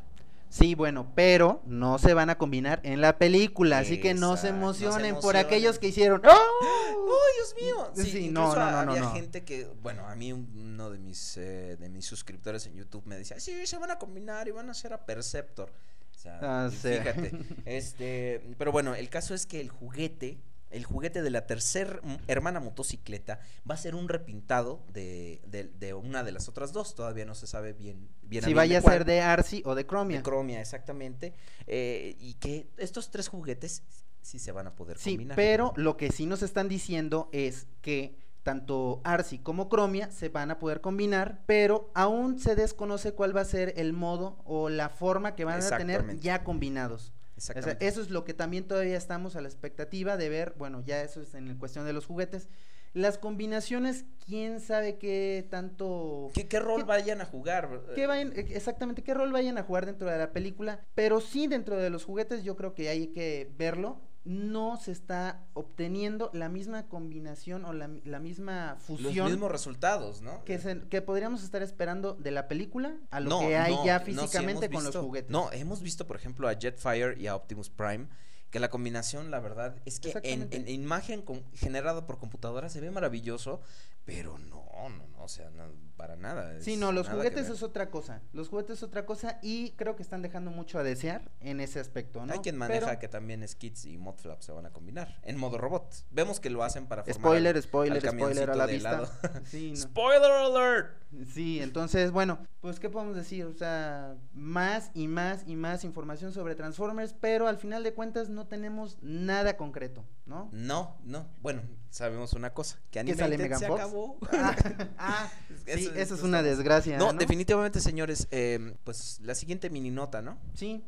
[0.54, 4.48] Sí, bueno, pero no se van a combinar en la película, así que no se
[4.48, 6.22] Exacto, no se emocionen por aquellos que hicieron.
[6.24, 6.30] ¡Oh!
[6.30, 7.90] ¡Oh, Dios mío!
[7.94, 9.12] Sí, no, no, no, había no.
[9.12, 13.16] gente que, bueno, a mí uno de mis eh, de mis suscriptores en YouTube me
[13.16, 15.72] decía, sí, se van a combinar y van a hacer a Perceptor.
[16.14, 16.88] O sea, Ah, sí.
[16.88, 17.32] fíjate.
[17.66, 20.38] Este, pero bueno, el caso es que el juguete,
[20.70, 25.64] el juguete de la tercer m- hermana motocicleta va a ser un repintado de, de-
[25.64, 26.94] de una de las otras dos.
[26.94, 28.94] Todavía no se sabe bien, bien Si bien vaya a cuál.
[28.94, 30.16] ser de Arcee o de Chromia.
[30.18, 31.34] De Chromia, exactamente.
[31.66, 33.82] Eh, y que estos tres juguetes
[34.22, 35.36] sí se van a poder Sí, combinar.
[35.36, 40.52] pero lo que sí nos están diciendo es que tanto Arcee como Chromia se van
[40.52, 44.88] a poder combinar, pero aún se desconoce cuál va a ser el modo o la
[44.90, 47.12] forma que van a tener ya combinados.
[47.36, 47.86] O sea, Exactamente.
[47.88, 51.20] eso es lo que también todavía estamos a la expectativa de ver, bueno, ya eso
[51.20, 52.48] es en cuestión de los juguetes.
[52.92, 56.30] Las combinaciones, quién sabe qué tanto...
[56.32, 57.80] ¿Qué, qué rol ¿Qué- vayan a jugar?
[57.96, 61.48] qué vayan- eh, exactamente qué rol vayan a jugar dentro de la película, pero sí
[61.48, 64.00] dentro de los juguetes yo creo que hay que verlo.
[64.24, 70.22] No se está obteniendo la misma combinación o la, la misma Los fusión mismos resultados,
[70.22, 70.42] ¿no?
[70.44, 73.84] que, se- que podríamos estar esperando de la película a lo No, que hay no,
[73.84, 75.30] ya no, físicamente con los juguetes.
[75.30, 78.06] No, hemos visto, por ejemplo, a Jetfire y a Optimus Prime,
[78.50, 82.80] que la combinación, la verdad, es que en, en imagen con- generada por computadora se
[82.80, 83.60] ve maravilloso,
[84.06, 85.64] pero no, no, no, o sea, no,
[85.96, 86.60] para nada.
[86.60, 88.20] Sí, no, los juguetes es otra cosa.
[88.32, 91.80] Los juguetes es otra cosa y creo que están dejando mucho a desear en ese
[91.80, 92.32] aspecto, ¿no?
[92.32, 95.56] Hay quien maneja Pero- que también Skids y Modflap se van a combinar en modo
[95.58, 95.94] robot.
[96.10, 99.04] Vemos que lo hacen para formar Spoiler, al- spoiler, al spoiler a la vista.
[99.44, 99.76] Sí, no.
[99.76, 100.96] Spoiler alert.
[101.32, 106.32] Sí, entonces, bueno, pues qué podemos decir, o sea, más y más y más información
[106.32, 110.48] sobre Transformers, pero al final de cuentas no tenemos nada concreto, ¿no?
[110.52, 111.28] No, no.
[111.40, 111.62] Bueno,
[111.94, 113.80] sabemos una cosa, que ¿Que sale Animated Megan se Fox?
[113.80, 114.18] acabó.
[114.32, 114.56] Ah,
[114.98, 115.30] ah,
[115.64, 116.98] sí, Eso- es una desgracia.
[116.98, 120.36] No, No, definitivamente, señores, eh, pues la siguiente mini nota, ¿no?
[120.54, 120.82] Sí,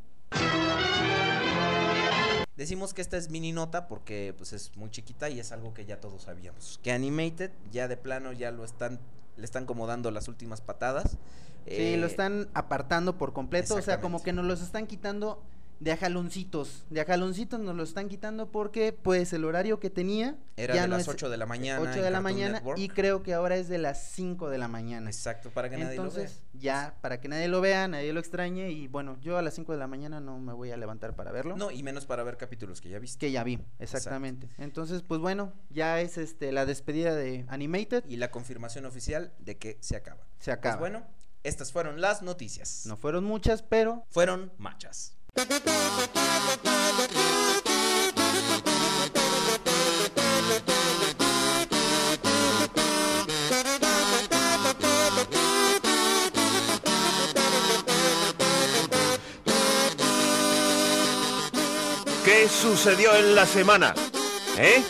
[2.56, 5.84] Decimos que esta es mini nota porque pues es muy chiquita y es algo que
[5.84, 6.80] ya todos sabíamos.
[6.82, 8.98] Que Animated ya de plano ya lo están
[9.36, 11.10] le están como dando las últimas patadas.
[11.10, 11.16] sí,
[11.66, 15.42] Eh, lo están apartando por completo, o sea, como que nos los están quitando
[15.80, 16.84] de a jaloncitos.
[16.90, 20.82] De a jaloncitos nos lo están quitando porque pues el horario que tenía Era ya
[20.82, 21.80] de no las es 8 de la mañana.
[21.80, 22.78] 8 en de la mañana Network.
[22.78, 25.10] y creo que ahora es de las 5 de la mañana.
[25.10, 26.28] Exacto, para que nadie lo vea.
[26.54, 29.72] ya, para que nadie lo vea, nadie lo extrañe y bueno, yo a las 5
[29.72, 31.56] de la mañana no me voy a levantar para verlo.
[31.56, 33.18] No, y menos para ver capítulos que ya viste.
[33.18, 34.48] Que ya vi, exactamente.
[34.58, 38.04] Entonces, pues bueno, ya es este la despedida de Animated.
[38.08, 40.26] Y la confirmación oficial de que se acaba.
[40.38, 40.78] Se acaba.
[40.78, 41.06] Pues bueno,
[41.42, 42.84] estas fueron las noticias.
[42.86, 45.15] No fueron muchas, pero Fueron machas.
[45.36, 45.44] ¿Qué
[62.48, 63.94] sucedió en la semana?
[64.56, 64.82] ¿Eh?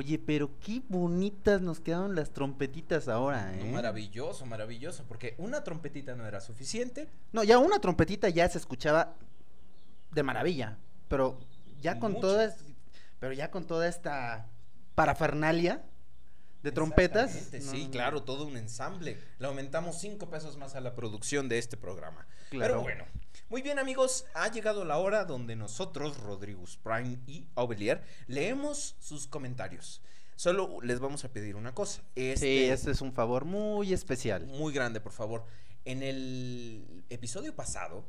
[0.00, 3.70] Oye, pero qué bonitas nos quedaron las trompetitas ahora, ¿eh?
[3.70, 7.06] maravilloso, maravilloso, porque una trompetita no era suficiente.
[7.32, 9.14] No, ya una trompetita ya se escuchaba
[10.10, 11.38] de maravilla, pero
[11.82, 12.56] ya con todas,
[13.18, 14.48] pero ya con toda esta
[14.94, 15.84] parafernalia
[16.62, 17.32] de trompetas.
[17.60, 19.18] Sí, no, claro, todo un ensamble.
[19.38, 22.26] Le aumentamos cinco pesos más a la producción de este programa.
[22.48, 22.72] Claro.
[22.72, 23.04] Pero bueno,
[23.50, 29.26] muy bien amigos, ha llegado la hora donde nosotros, Rodrigus Prime y Ovelier, leemos sus
[29.26, 30.00] comentarios.
[30.36, 32.00] Solo les vamos a pedir una cosa.
[32.14, 34.46] Sí, Este, este es un favor muy especial.
[34.46, 35.44] muy grande, por favor.
[35.84, 38.04] En el episodio pasado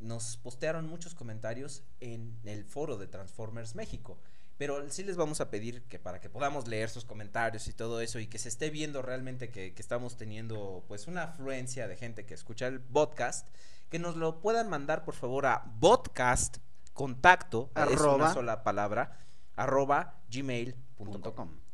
[0.00, 4.18] nos postearon muchos comentarios en el foro de Transformers México.
[4.58, 8.00] Pero sí les vamos a pedir que para que podamos leer sus comentarios y todo
[8.00, 11.96] eso y que se esté viendo realmente que, que estamos teniendo pues una afluencia de
[11.96, 13.46] gente que escucha el podcast,
[13.90, 16.58] que nos lo puedan mandar por favor a podcast
[16.94, 18.14] contacto, es Arroba.
[18.14, 19.18] una sola palabra,
[19.54, 21.66] arroba gmail.com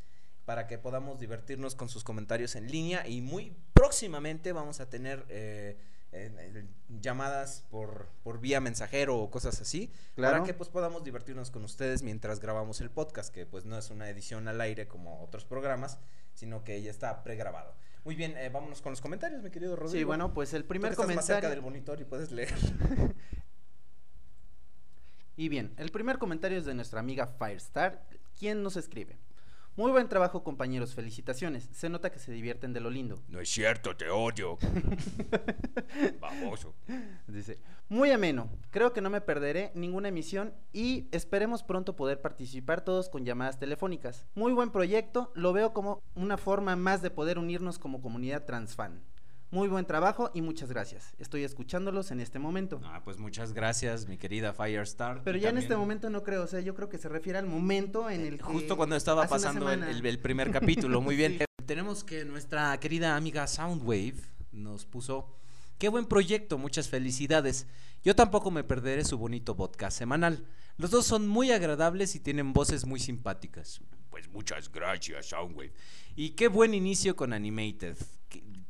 [0.44, 5.24] para que podamos divertirnos con sus comentarios en línea y muy próximamente vamos a tener
[5.28, 5.78] eh,
[6.12, 6.66] eh,
[7.00, 10.34] llamadas por, por vía mensajero o cosas así Claro.
[10.34, 13.90] para que pues podamos divertirnos con ustedes mientras grabamos el podcast que pues no es
[13.90, 15.98] una edición al aire como otros programas
[16.34, 19.98] sino que ya está pregrabado muy bien eh, vámonos con los comentarios mi querido Rodrigo
[19.98, 21.50] Sí, bueno, pues el Tú primer que estás más cerca comentario.
[21.50, 22.52] del monitor y puedes leer
[25.36, 28.06] Y bien, el primer comentario es de nuestra amiga Firestar,
[28.38, 29.16] quien nos escribe.
[29.74, 31.68] Muy buen trabajo, compañeros, felicitaciones.
[31.72, 33.22] Se nota que se divierten de lo lindo.
[33.28, 34.58] No es cierto, te odio.
[36.20, 36.74] Baboso.
[37.26, 37.58] Dice,
[37.88, 38.50] muy ameno.
[38.70, 43.58] Creo que no me perderé ninguna emisión y esperemos pronto poder participar todos con llamadas
[43.58, 44.26] telefónicas.
[44.34, 49.00] Muy buen proyecto, lo veo como una forma más de poder unirnos como comunidad transfan.
[49.52, 51.12] Muy buen trabajo y muchas gracias.
[51.18, 52.80] Estoy escuchándolos en este momento.
[52.84, 56.46] ah, pues muchas gracias mi querida Firestar Pero ya en este momento no creo, o
[56.46, 59.68] sea, yo creo que se refiere al momento en el que Justo cuando estaba pasando
[59.70, 61.38] el, semana- el- el primer capítulo, muy bien.
[61.62, 61.66] Sí.
[61.66, 64.14] Tenemos que nuestra querida amiga Soundwave
[64.52, 65.36] nos puso,
[65.78, 67.66] qué buen proyecto, muchas felicidades.
[68.02, 70.44] Yo tampoco me perderé su bonito podcast semanal.
[70.76, 73.80] Los dos son muy agradables y tienen voces muy simpáticas.
[74.10, 75.72] Pues muchas gracias, Soundwave.
[76.16, 77.96] Y qué buen inicio con Animated,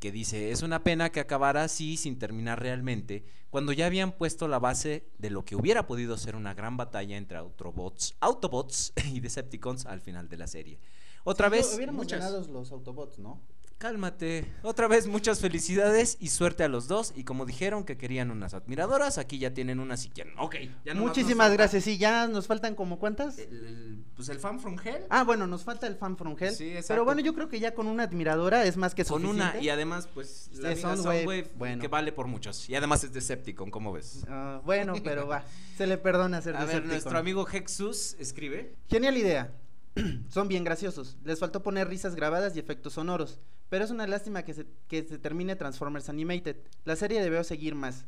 [0.03, 4.49] que, dice, es una pena que acabara así sin terminar realmente, cuando ya habían puesto
[4.49, 9.21] la base de lo que hubiera podido ser una gran batalla entre Autobots, Autobots y
[9.21, 10.77] Decepticons al final de la serie.
[11.23, 13.39] Otra Sí, vez, hubiéramos muchas, ganado los Autobots, ¿no?
[13.83, 17.11] Cálmate, otra vez muchas felicidades y suerte a los dos.
[17.17, 20.33] Y como dijeron que querían unas admiradoras, aquí ya tienen unas si quieren.
[20.39, 21.83] Ok, ya Muchísimas gracias.
[21.83, 23.37] Sí, ya nos faltan como cuántas.
[23.39, 25.03] el- el- pues el fan from hell.
[25.09, 26.53] Ah, bueno, nos falta el fan from hell.
[26.55, 26.87] Sí, exacto.
[26.93, 29.57] Pero bueno, yo creo que ya con una admiradora es más que Con suficiente.
[29.57, 31.81] una, y además, pues, la De amiga Soundwave, Soundwave, bueno.
[31.81, 32.69] que vale por muchos.
[32.69, 34.23] Y además es Decepticon, ¿cómo ves?
[34.29, 35.43] Ah, bueno, pero va.
[35.77, 36.91] Se le perdona ser A ver, Decepticon.
[36.91, 38.75] nuestro amigo Hexus escribe.
[38.89, 39.51] Genial idea.
[40.29, 41.17] Son bien graciosos.
[41.23, 43.39] Les faltó poner risas grabadas y efectos sonoros.
[43.69, 46.57] Pero es una lástima que se, que termine Transformers Animated.
[46.85, 48.05] La serie debió seguir más.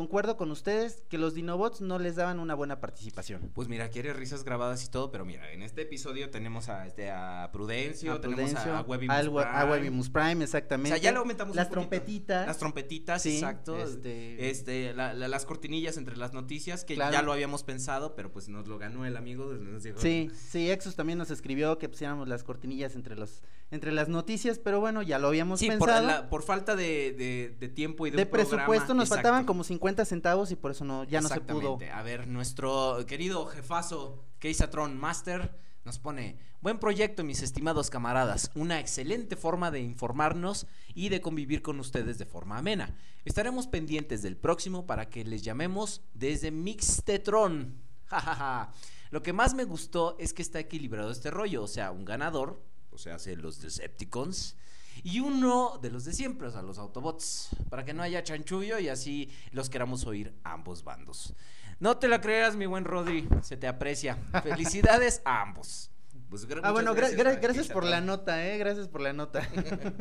[0.00, 3.50] Concuerdo con ustedes que los Dinobots no les daban una buena participación.
[3.54, 7.10] Pues mira, quiere risas grabadas y todo, pero mira, en este episodio tenemos a, este,
[7.10, 9.70] a Prudencio, A tenemos Prudencio, a Webimus al We- a Prime.
[9.72, 10.90] Webimus Prime, O exactamente.
[10.90, 12.46] sea, ya le aumentamos Las un trompetitas.
[12.46, 13.74] Las trompetitas, Sí, exacto.
[13.82, 17.14] este- Este, la- la- las cortinillas entre las noticias, que Claro.
[17.14, 19.46] ya lo habíamos pensado, pero pues nos lo ganó el amigo.
[19.54, 23.40] nos dijo- Sí, sí, Exus también nos escribió que pusiéramos las cortinillas entre los
[23.72, 26.06] entre las noticias, pero bueno, ya lo habíamos Sí, por, pensado.
[26.06, 29.16] la- por falta de, de- de tiempo y de, de un programa, presupuesto nos exacto.
[29.22, 31.78] faltaban como 50 centavos y por eso no ya no se pudo.
[31.92, 38.80] A ver, nuestro querido jefazo Keisatron Master nos pone, buen proyecto mis estimados camaradas, una
[38.80, 42.92] excelente forma de informarnos y de convivir con ustedes de forma amena.
[43.24, 47.80] Estaremos pendientes del próximo para que les llamemos desde Mixtetron.
[48.06, 48.72] Jajaja.
[49.10, 52.60] Lo que más me gustó es que está equilibrado este rollo, o sea, un ganador,
[52.90, 54.56] o sea, hace los Decepticons,
[55.02, 58.78] Y uno de los de siempre, o sea, los Autobots, para que no haya chanchullo
[58.78, 61.34] y así los queramos oír ambos bandos.
[61.78, 64.16] No te la creas, mi buen Rodri, se te aprecia.
[64.42, 65.90] Felicidades a ambos.
[66.30, 69.46] Pues, Ah, bueno, gra- gra- para gracias por la nota, eh, gracias por la nota.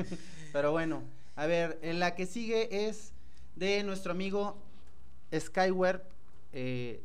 [0.53, 1.03] Pero bueno,
[1.35, 3.11] a ver, en la que sigue es
[3.55, 4.57] de nuestro amigo
[5.37, 6.03] Skywarp,
[6.53, 7.03] eh,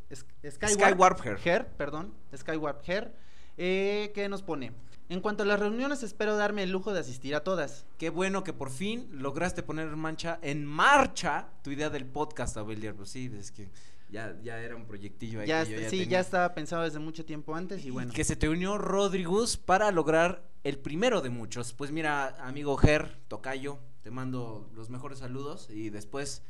[1.24, 1.38] Her.
[1.45, 3.12] Her, perdón, Skywarp Her,
[3.59, 4.72] eh, que nos pone.
[5.11, 7.84] En cuanto a las reuniones, espero darme el lujo de asistir a todas.
[7.98, 12.56] Qué bueno que por fin lograste poner en marcha, en marcha tu idea del podcast,
[12.56, 12.94] Abelier.
[12.94, 13.68] Pues sí, es que
[14.08, 16.11] ya, ya era un proyectillo ahí Ya, que yo est- ya sí, tenía.
[16.12, 18.12] ya estaba pensado desde mucho tiempo antes y bueno.
[18.12, 21.72] Que se te unió Rodrigus para lograr el primero de muchos.
[21.72, 26.44] Pues mira, amigo Ger, Tocayo, te mando los mejores saludos y después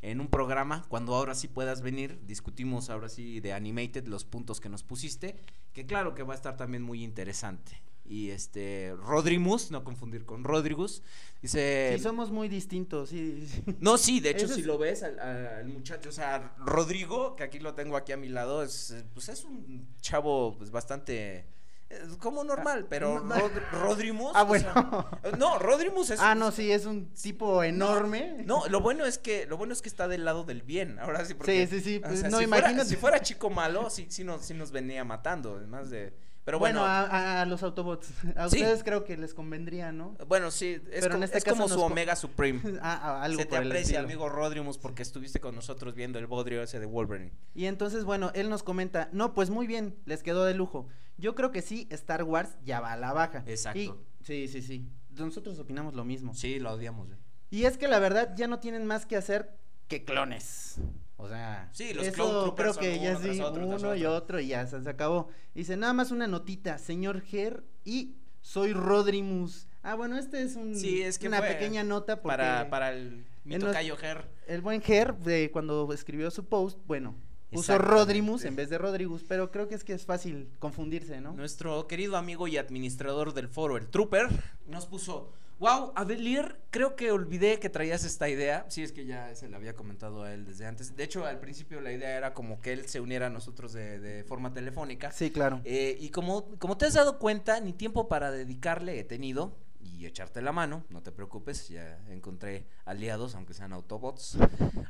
[0.00, 4.58] en un programa, cuando ahora sí puedas venir, discutimos ahora sí de Animated los puntos
[4.58, 5.36] que nos pusiste,
[5.74, 7.82] que claro que va a estar también muy interesante.
[8.08, 11.02] Y este, Rodrimus, no confundir con Rodrigus,
[11.42, 11.94] dice...
[11.96, 13.46] Sí, somos muy distintos, sí.
[13.46, 13.62] sí.
[13.80, 17.42] No, sí, de hecho, si es- lo ves al, al muchacho, o sea, Rodrigo, que
[17.42, 21.44] aquí lo tengo aquí a mi lado, es, pues es un chavo pues bastante
[21.88, 24.32] eh, como normal, pero no- Rod- Rodrimus.
[24.34, 24.72] Ah, o bueno.
[24.72, 26.20] sea, no, Rodrimus es.
[26.20, 28.42] Ah, no, sí, es un tipo enorme.
[28.44, 30.98] No, lo bueno es que lo bueno es que está del lado del bien.
[30.98, 32.88] Ahora sí, porque, Sí, sí, sí, o pues, sea, no, si fuera- imagínate.
[32.88, 36.12] si fuera chico malo, sí, sí nos, sí nos venía matando, además de.
[36.46, 38.08] Pero bueno, bueno, a, a los Autobots.
[38.36, 38.58] A Sí.
[38.58, 40.16] ustedes creo que les convendría, ¿no?
[40.28, 42.60] bueno, sí, es, pero en como, este es caso como su Omega Supreme.
[42.80, 46.62] Ah, ah, algo Se te aprecia, amigo Rodrimus, porque estuviste con nosotros viendo el bodrio
[46.62, 47.32] ese de Wolverine.
[47.52, 50.86] Y entonces, bueno, él nos comenta, no, pues muy bien, les quedó de lujo.
[51.18, 53.42] Yo creo que sí, Star Wars ya va a la baja.
[53.46, 53.78] Exacto.
[53.80, 53.92] Y-
[54.22, 54.88] sí, sí, sí.
[55.16, 56.32] Nosotros opinamos lo mismo.
[56.32, 57.08] Sí, lo odiamos.
[57.50, 59.56] Y es que la verdad ya no tienen más que hacer
[59.88, 60.76] que clones.
[61.18, 64.38] O sea, Sí, los eso creo que ya sí, otro, uno y otro.
[64.40, 65.28] y ya se, se acabó.
[65.54, 69.66] Dice, nada más una notita, señor Ger y soy Rodrimus.
[69.82, 73.24] Ah, bueno, este es un, Sí, es que una pequeña nota porque Para, para el
[73.44, 74.24] mi tocayo Ger.
[74.46, 77.14] el buen Ger, de cuando escribió su post, bueno,
[77.50, 77.78] puso.
[77.78, 81.32] Rodrimus en vez de Rodrigus, pero creo que es que es fácil confundirse, ¿no?
[81.32, 84.28] Nuestro querido amigo y administrador del foro, el Trooper,
[84.66, 85.32] nos puso.
[85.58, 88.66] Wow, Abelier, creo que olvidé que traías esta idea.
[88.68, 90.94] Sí, es que ya se le había comentado a él desde antes.
[90.94, 93.98] De hecho, al principio la idea era como que él se uniera a nosotros de,
[93.98, 95.10] de forma telefónica.
[95.12, 95.62] Sí, claro.
[95.64, 100.04] Eh, y como, como te has dado cuenta, ni tiempo para dedicarle he tenido y
[100.04, 104.36] echarte la mano, no te preocupes, ya encontré aliados, aunque sean Autobots.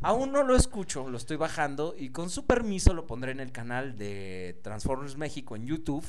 [0.01, 3.53] Aún no lo escucho, lo estoy bajando y con su permiso lo pondré en el
[3.53, 6.05] canal de Transformers México en YouTube.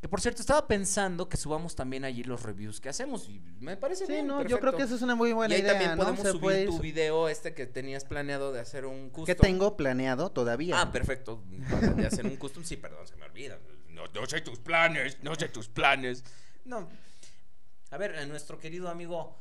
[0.00, 3.76] Que por cierto, estaba pensando que subamos también allí los reviews que hacemos y me
[3.76, 5.72] parece Sí, bien, no, yo creo que eso es una muy buena y ahí idea,
[5.72, 9.26] también podemos subir puede tu video este que tenías planeado de hacer un custom.
[9.26, 10.80] que tengo planeado todavía.
[10.80, 11.42] Ah, perfecto.
[11.96, 13.58] De hacer un custom, sí, perdón, se me olvida.
[13.90, 16.24] No, no sé tus planes, no sé tus planes.
[16.64, 16.88] No.
[17.90, 19.36] A ver, nuestro querido amigo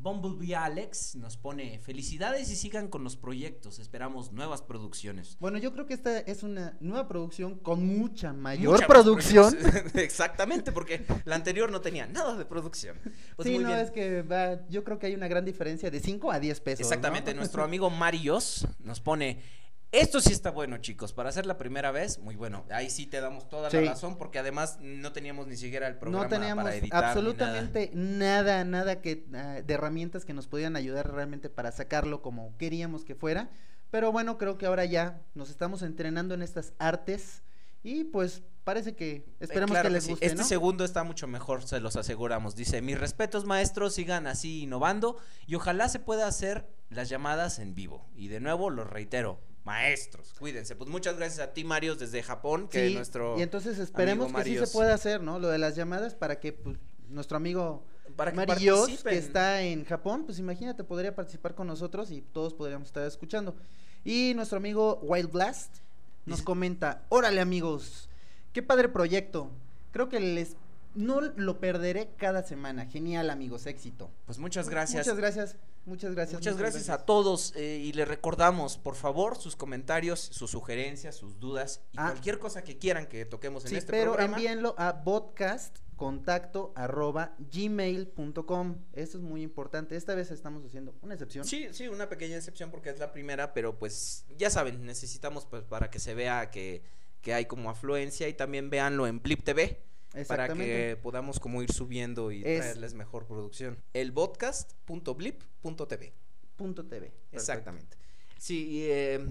[0.00, 3.78] Bumblebee Alex nos pone felicidades y sigan con los proyectos.
[3.78, 5.36] Esperamos nuevas producciones.
[5.40, 9.56] Bueno, yo creo que esta es una nueva producción con mucha mayor Mucha producción.
[9.94, 12.96] Exactamente, porque la anterior no tenía nada de producción.
[13.36, 13.80] Pues sí, muy no, bien.
[13.80, 16.80] es que va, yo creo que hay una gran diferencia de 5 a 10 pesos.
[16.80, 16.86] ¿no?
[16.86, 19.42] Exactamente, nuestro amigo Marios nos pone,
[19.90, 23.20] esto sí está bueno chicos, para hacer la primera vez, muy bueno, ahí sí te
[23.20, 23.78] damos toda Sí.
[23.80, 26.84] la razón porque además no teníamos ni siquiera el programa No teníamos para editar.
[26.88, 27.08] ni nada.
[27.08, 32.56] absolutamente nada, nada, que ah, de herramientas que nos pudieran ayudar realmente para sacarlo como
[32.58, 33.50] queríamos que fuera.
[33.90, 37.42] Pero bueno, creo que ahora ya nos estamos entrenando en estas artes
[37.82, 40.10] y pues parece que Eh, esperemos claro que les sí.
[40.10, 40.44] guste, Este ¿no?
[40.46, 42.54] segundo está mucho mejor, se los aseguramos.
[42.54, 45.16] Dice, mis respetos maestros, sigan así innovando
[45.46, 48.06] y ojalá se pueda hacer las llamadas en vivo.
[48.14, 50.74] Y de nuevo lo reitero, maestros, cuídense.
[50.74, 53.38] Pues muchas gracias a ti, Marios, desde Japón, que Sí, nuestro...
[53.38, 55.38] y entonces esperemos amigo que sí se pueda hacer, ¿no?
[55.38, 56.78] Lo de las llamadas para que pues,
[57.10, 57.84] nuestro amigo
[58.16, 62.54] Para que Marios, que está en Japón, pues imagínate, podría participar con nosotros y todos
[62.54, 63.56] podríamos estar escuchando.
[64.04, 65.76] Y nuestro amigo Wild Blast
[66.24, 68.08] nos comenta, órale amigos,
[68.54, 69.50] qué padre proyecto.
[69.92, 70.56] Creo que les
[70.94, 72.86] no lo perderé cada semana.
[72.86, 74.10] Genial amigos, éxito.
[74.24, 75.06] Pues muchas gracias.
[75.06, 75.56] Muchas gracias.
[75.88, 76.40] Muchas gracias.
[76.40, 81.40] Muchas gracias a todos eh, y les recordamos, por favor, sus comentarios, sus sugerencias, sus
[81.40, 82.10] dudas y Ah.
[82.10, 84.36] cualquier cosa que quieran que toquemos en Sí, este pero programa.
[84.36, 88.76] envíenlo a podcast contacto arroba gmail.com.
[88.92, 89.96] Esto es muy importante.
[89.96, 91.44] Esta vez estamos haciendo una excepción.
[91.44, 95.64] Sí, sí, una pequeña excepción porque es la primera, pero pues ya saben, necesitamos pues
[95.64, 96.82] para que se vea que,
[97.20, 99.82] que hay como afluencia y también véanlo en Blip TV
[100.26, 103.78] para que podamos como ir subiendo y Es- traerles mejor producción.
[103.92, 106.12] El podcast.blip.tv.
[106.56, 107.12] Punto TV.
[107.32, 107.96] Exactamente.
[108.36, 109.24] Sí, eh,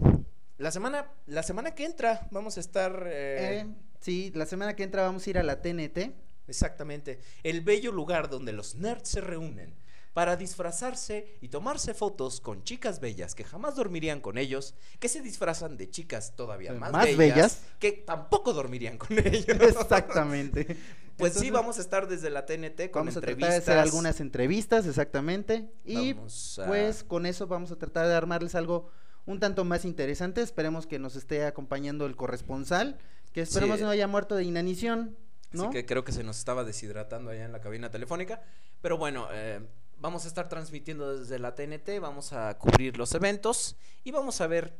[0.57, 3.65] la semana la semana que entra vamos a estar eh, Eh,
[3.99, 6.13] sí, la semana que entra vamos a ir a la TNT.
[6.47, 7.19] Exactamente.
[7.43, 9.75] El bello lugar donde los nerds se reúnen
[10.17, 15.21] para disfrazarse y tomarse fotos con chicas bellas que jamás dormirían con ellos, que se
[15.21, 17.61] disfrazan de chicas todavía más, Más bellas, bellas.
[17.77, 19.45] que tampoco dormirían con ellos.
[19.47, 20.75] Exactamente.
[21.17, 23.61] Pues sí, vamos a estar desde la TNT con Vamos a tratar de entrevistas.
[23.69, 25.69] hacer algunas entrevistas, exactamente.
[25.85, 28.89] Y Vamos a- pues con eso vamos a tratar de armarles algo
[29.27, 30.41] un tanto más interesante.
[30.41, 32.97] Esperemos que nos esté acompañando el corresponsal,
[33.33, 33.83] que esperemos Sí.
[33.83, 35.15] no haya muerto de inanición,
[35.51, 35.65] ¿no?
[35.65, 38.41] Así que creo que se nos estaba deshidratando allá en la cabina telefónica.
[38.81, 39.59] Pero bueno, eh,
[39.99, 44.47] vamos a estar transmitiendo desde la TNT, vamos a cubrir los eventos y vamos a
[44.47, 44.73] ver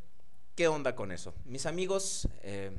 [0.56, 1.34] qué onda con eso.
[1.46, 2.72] Mis amigos, eh,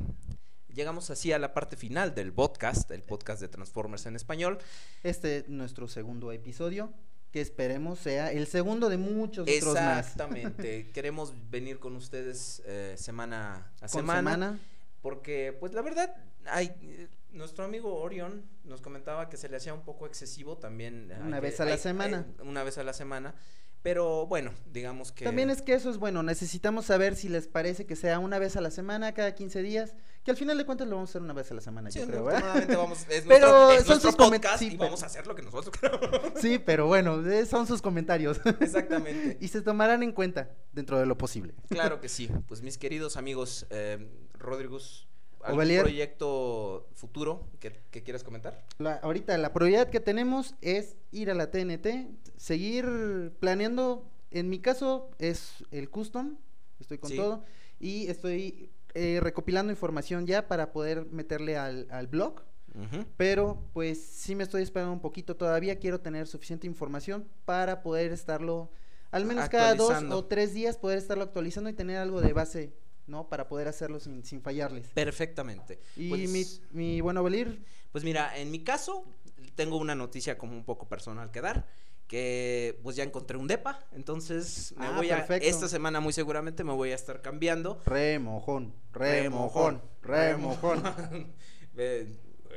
[0.73, 4.59] llegamos así a la parte final del podcast, el podcast de Transformers en español.
[5.03, 6.93] Este es nuestro segundo episodio,
[7.33, 10.07] que esperemos sea el segundo de muchos otros más.
[10.07, 10.91] Exactamente.
[10.95, 14.59] Queremos venir con ustedes eh, semana a semana.
[15.01, 16.15] Porque, pues la verdad,
[16.47, 21.13] hay, nuestro amigo Orion nos comentaba que se le hacía un poco excesivo también.
[21.25, 22.27] Una vez a la hay- semana.
[22.39, 23.35] hay- una vez a la semana.
[23.83, 25.25] Pero bueno, digamos que.
[25.25, 28.57] También es que eso es bueno, necesitamos saber si les parece que sea una vez
[28.57, 31.23] a la semana, cada 15 días, que al final de cuentas lo vamos a hacer
[31.23, 34.11] una vez a la semana, Sí, yo creo, vamos, es Pero nuestro, es son nuestro
[34.11, 36.11] sus podcast sí, y pero- vamos a hacer lo que nosotros queramos.
[36.41, 38.41] Sí, pero bueno, eh, son sus comentarios.
[38.61, 39.39] Exactamente.
[39.41, 41.55] y se tomarán en cuenta dentro de lo posible.
[41.71, 42.29] Claro que sí.
[42.47, 45.08] Pues mis queridos amigos, eh, Rodrigus,
[45.43, 45.83] ¿algún Ovalier.
[45.83, 48.65] proyecto futuro que, que quieras comentar?
[48.79, 54.09] La- ahorita la prioridad que tenemos es ir a la TNT, seguir planeando.
[54.31, 56.37] En mi caso es el custom,
[56.81, 57.17] estoy con Sí.
[57.17, 57.45] todo
[57.81, 62.43] y estoy eh, recopilando información ya para poder meterle al, al blog.
[63.17, 65.81] Pero pues sí me estoy esperando un poquito todavía.
[65.81, 68.71] Quiero tener suficiente información para poder estarlo,
[69.11, 72.73] al menos cada dos o tres días, poder estarlo actualizando y tener algo de base,
[73.09, 73.29] ¿no?
[73.29, 74.87] Para poder hacerlo sin, sin fallarles.
[74.89, 75.81] Perfectamente.
[75.97, 79.05] Y Pues- mi, mi bueno Valir, Pues mira, en mi caso
[79.55, 81.67] tengo una noticia como un poco personal que dar,
[82.07, 85.49] que pues ya encontré un depa, entonces me Ah, voy a perfecto.
[85.49, 87.81] esta semana muy seguramente me voy a estar cambiando.
[87.87, 90.83] remojón, remojón, remojón.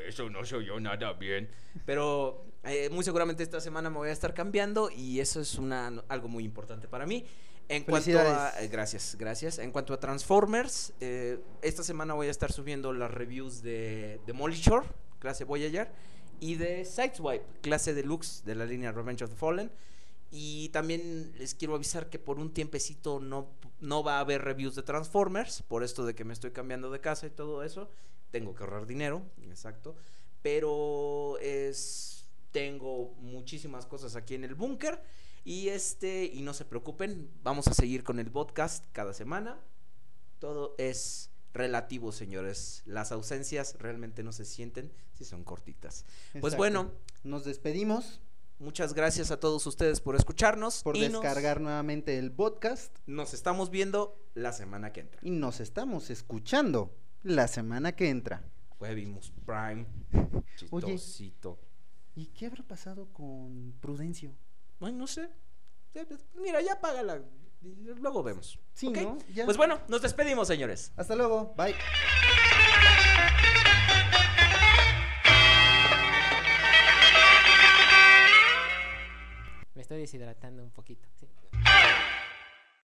[0.07, 1.49] Eso no se oyó nada bien,
[1.85, 5.87] pero eh, muy seguramente esta semana me voy a estar cambiando y eso es una
[6.07, 7.25] algo muy importante para mí.
[7.67, 9.59] En cuanto a eh, gracias, gracias.
[9.59, 14.83] En cuanto a Transformers, eh, esta semana voy a estar subiendo las reviews de Demolisher,
[15.19, 15.91] clase Voyager,
[16.39, 19.71] y de Sideswipe, clase Deluxe de la línea Revenge of the Fallen.
[20.31, 23.49] Y también les quiero avisar que por un tiempecito no,
[23.79, 26.99] no va a haber reviews de Transformers, por esto de que me estoy cambiando de
[26.99, 27.89] casa y todo eso.
[28.31, 29.95] Tengo que ahorrar dinero, exacto.
[30.41, 35.01] Pero es tengo muchísimas cosas aquí en el búnker.
[35.43, 39.59] Y este, y no se preocupen, vamos a seguir con el podcast cada semana.
[40.39, 42.83] Todo es relativo, señores.
[42.85, 46.05] Las ausencias realmente no se sienten si son cortitas.
[46.39, 46.91] Pues bueno,
[47.23, 48.21] Nos despedimos
[48.59, 50.83] muchas gracias a todos ustedes por escucharnos.
[50.83, 55.19] por y nos- descargar nuevamente el podcast nos estamos viendo la semana que entra.
[55.23, 58.43] y nos estamos escuchando la semana que entra.
[58.79, 59.85] Huevimus Prime.
[60.71, 60.85] Oye.
[60.95, 61.59] Chistosito.
[62.15, 64.33] ¿Y qué habrá pasado con Prudencio?
[64.81, 65.29] Ay, no sé.
[65.93, 67.21] Ya, pues, Mira, ya págala.
[67.61, 68.59] Luego vemos.
[68.73, 68.97] Sí, ¿ok?
[68.97, 69.17] ¿no?
[69.33, 69.45] Ya.
[69.45, 70.91] Pues bueno, nos despedimos, señores.
[70.97, 71.75] Hasta luego, bye.
[79.75, 81.07] Me estoy deshidratando un poquito.
[81.19, 81.27] sí.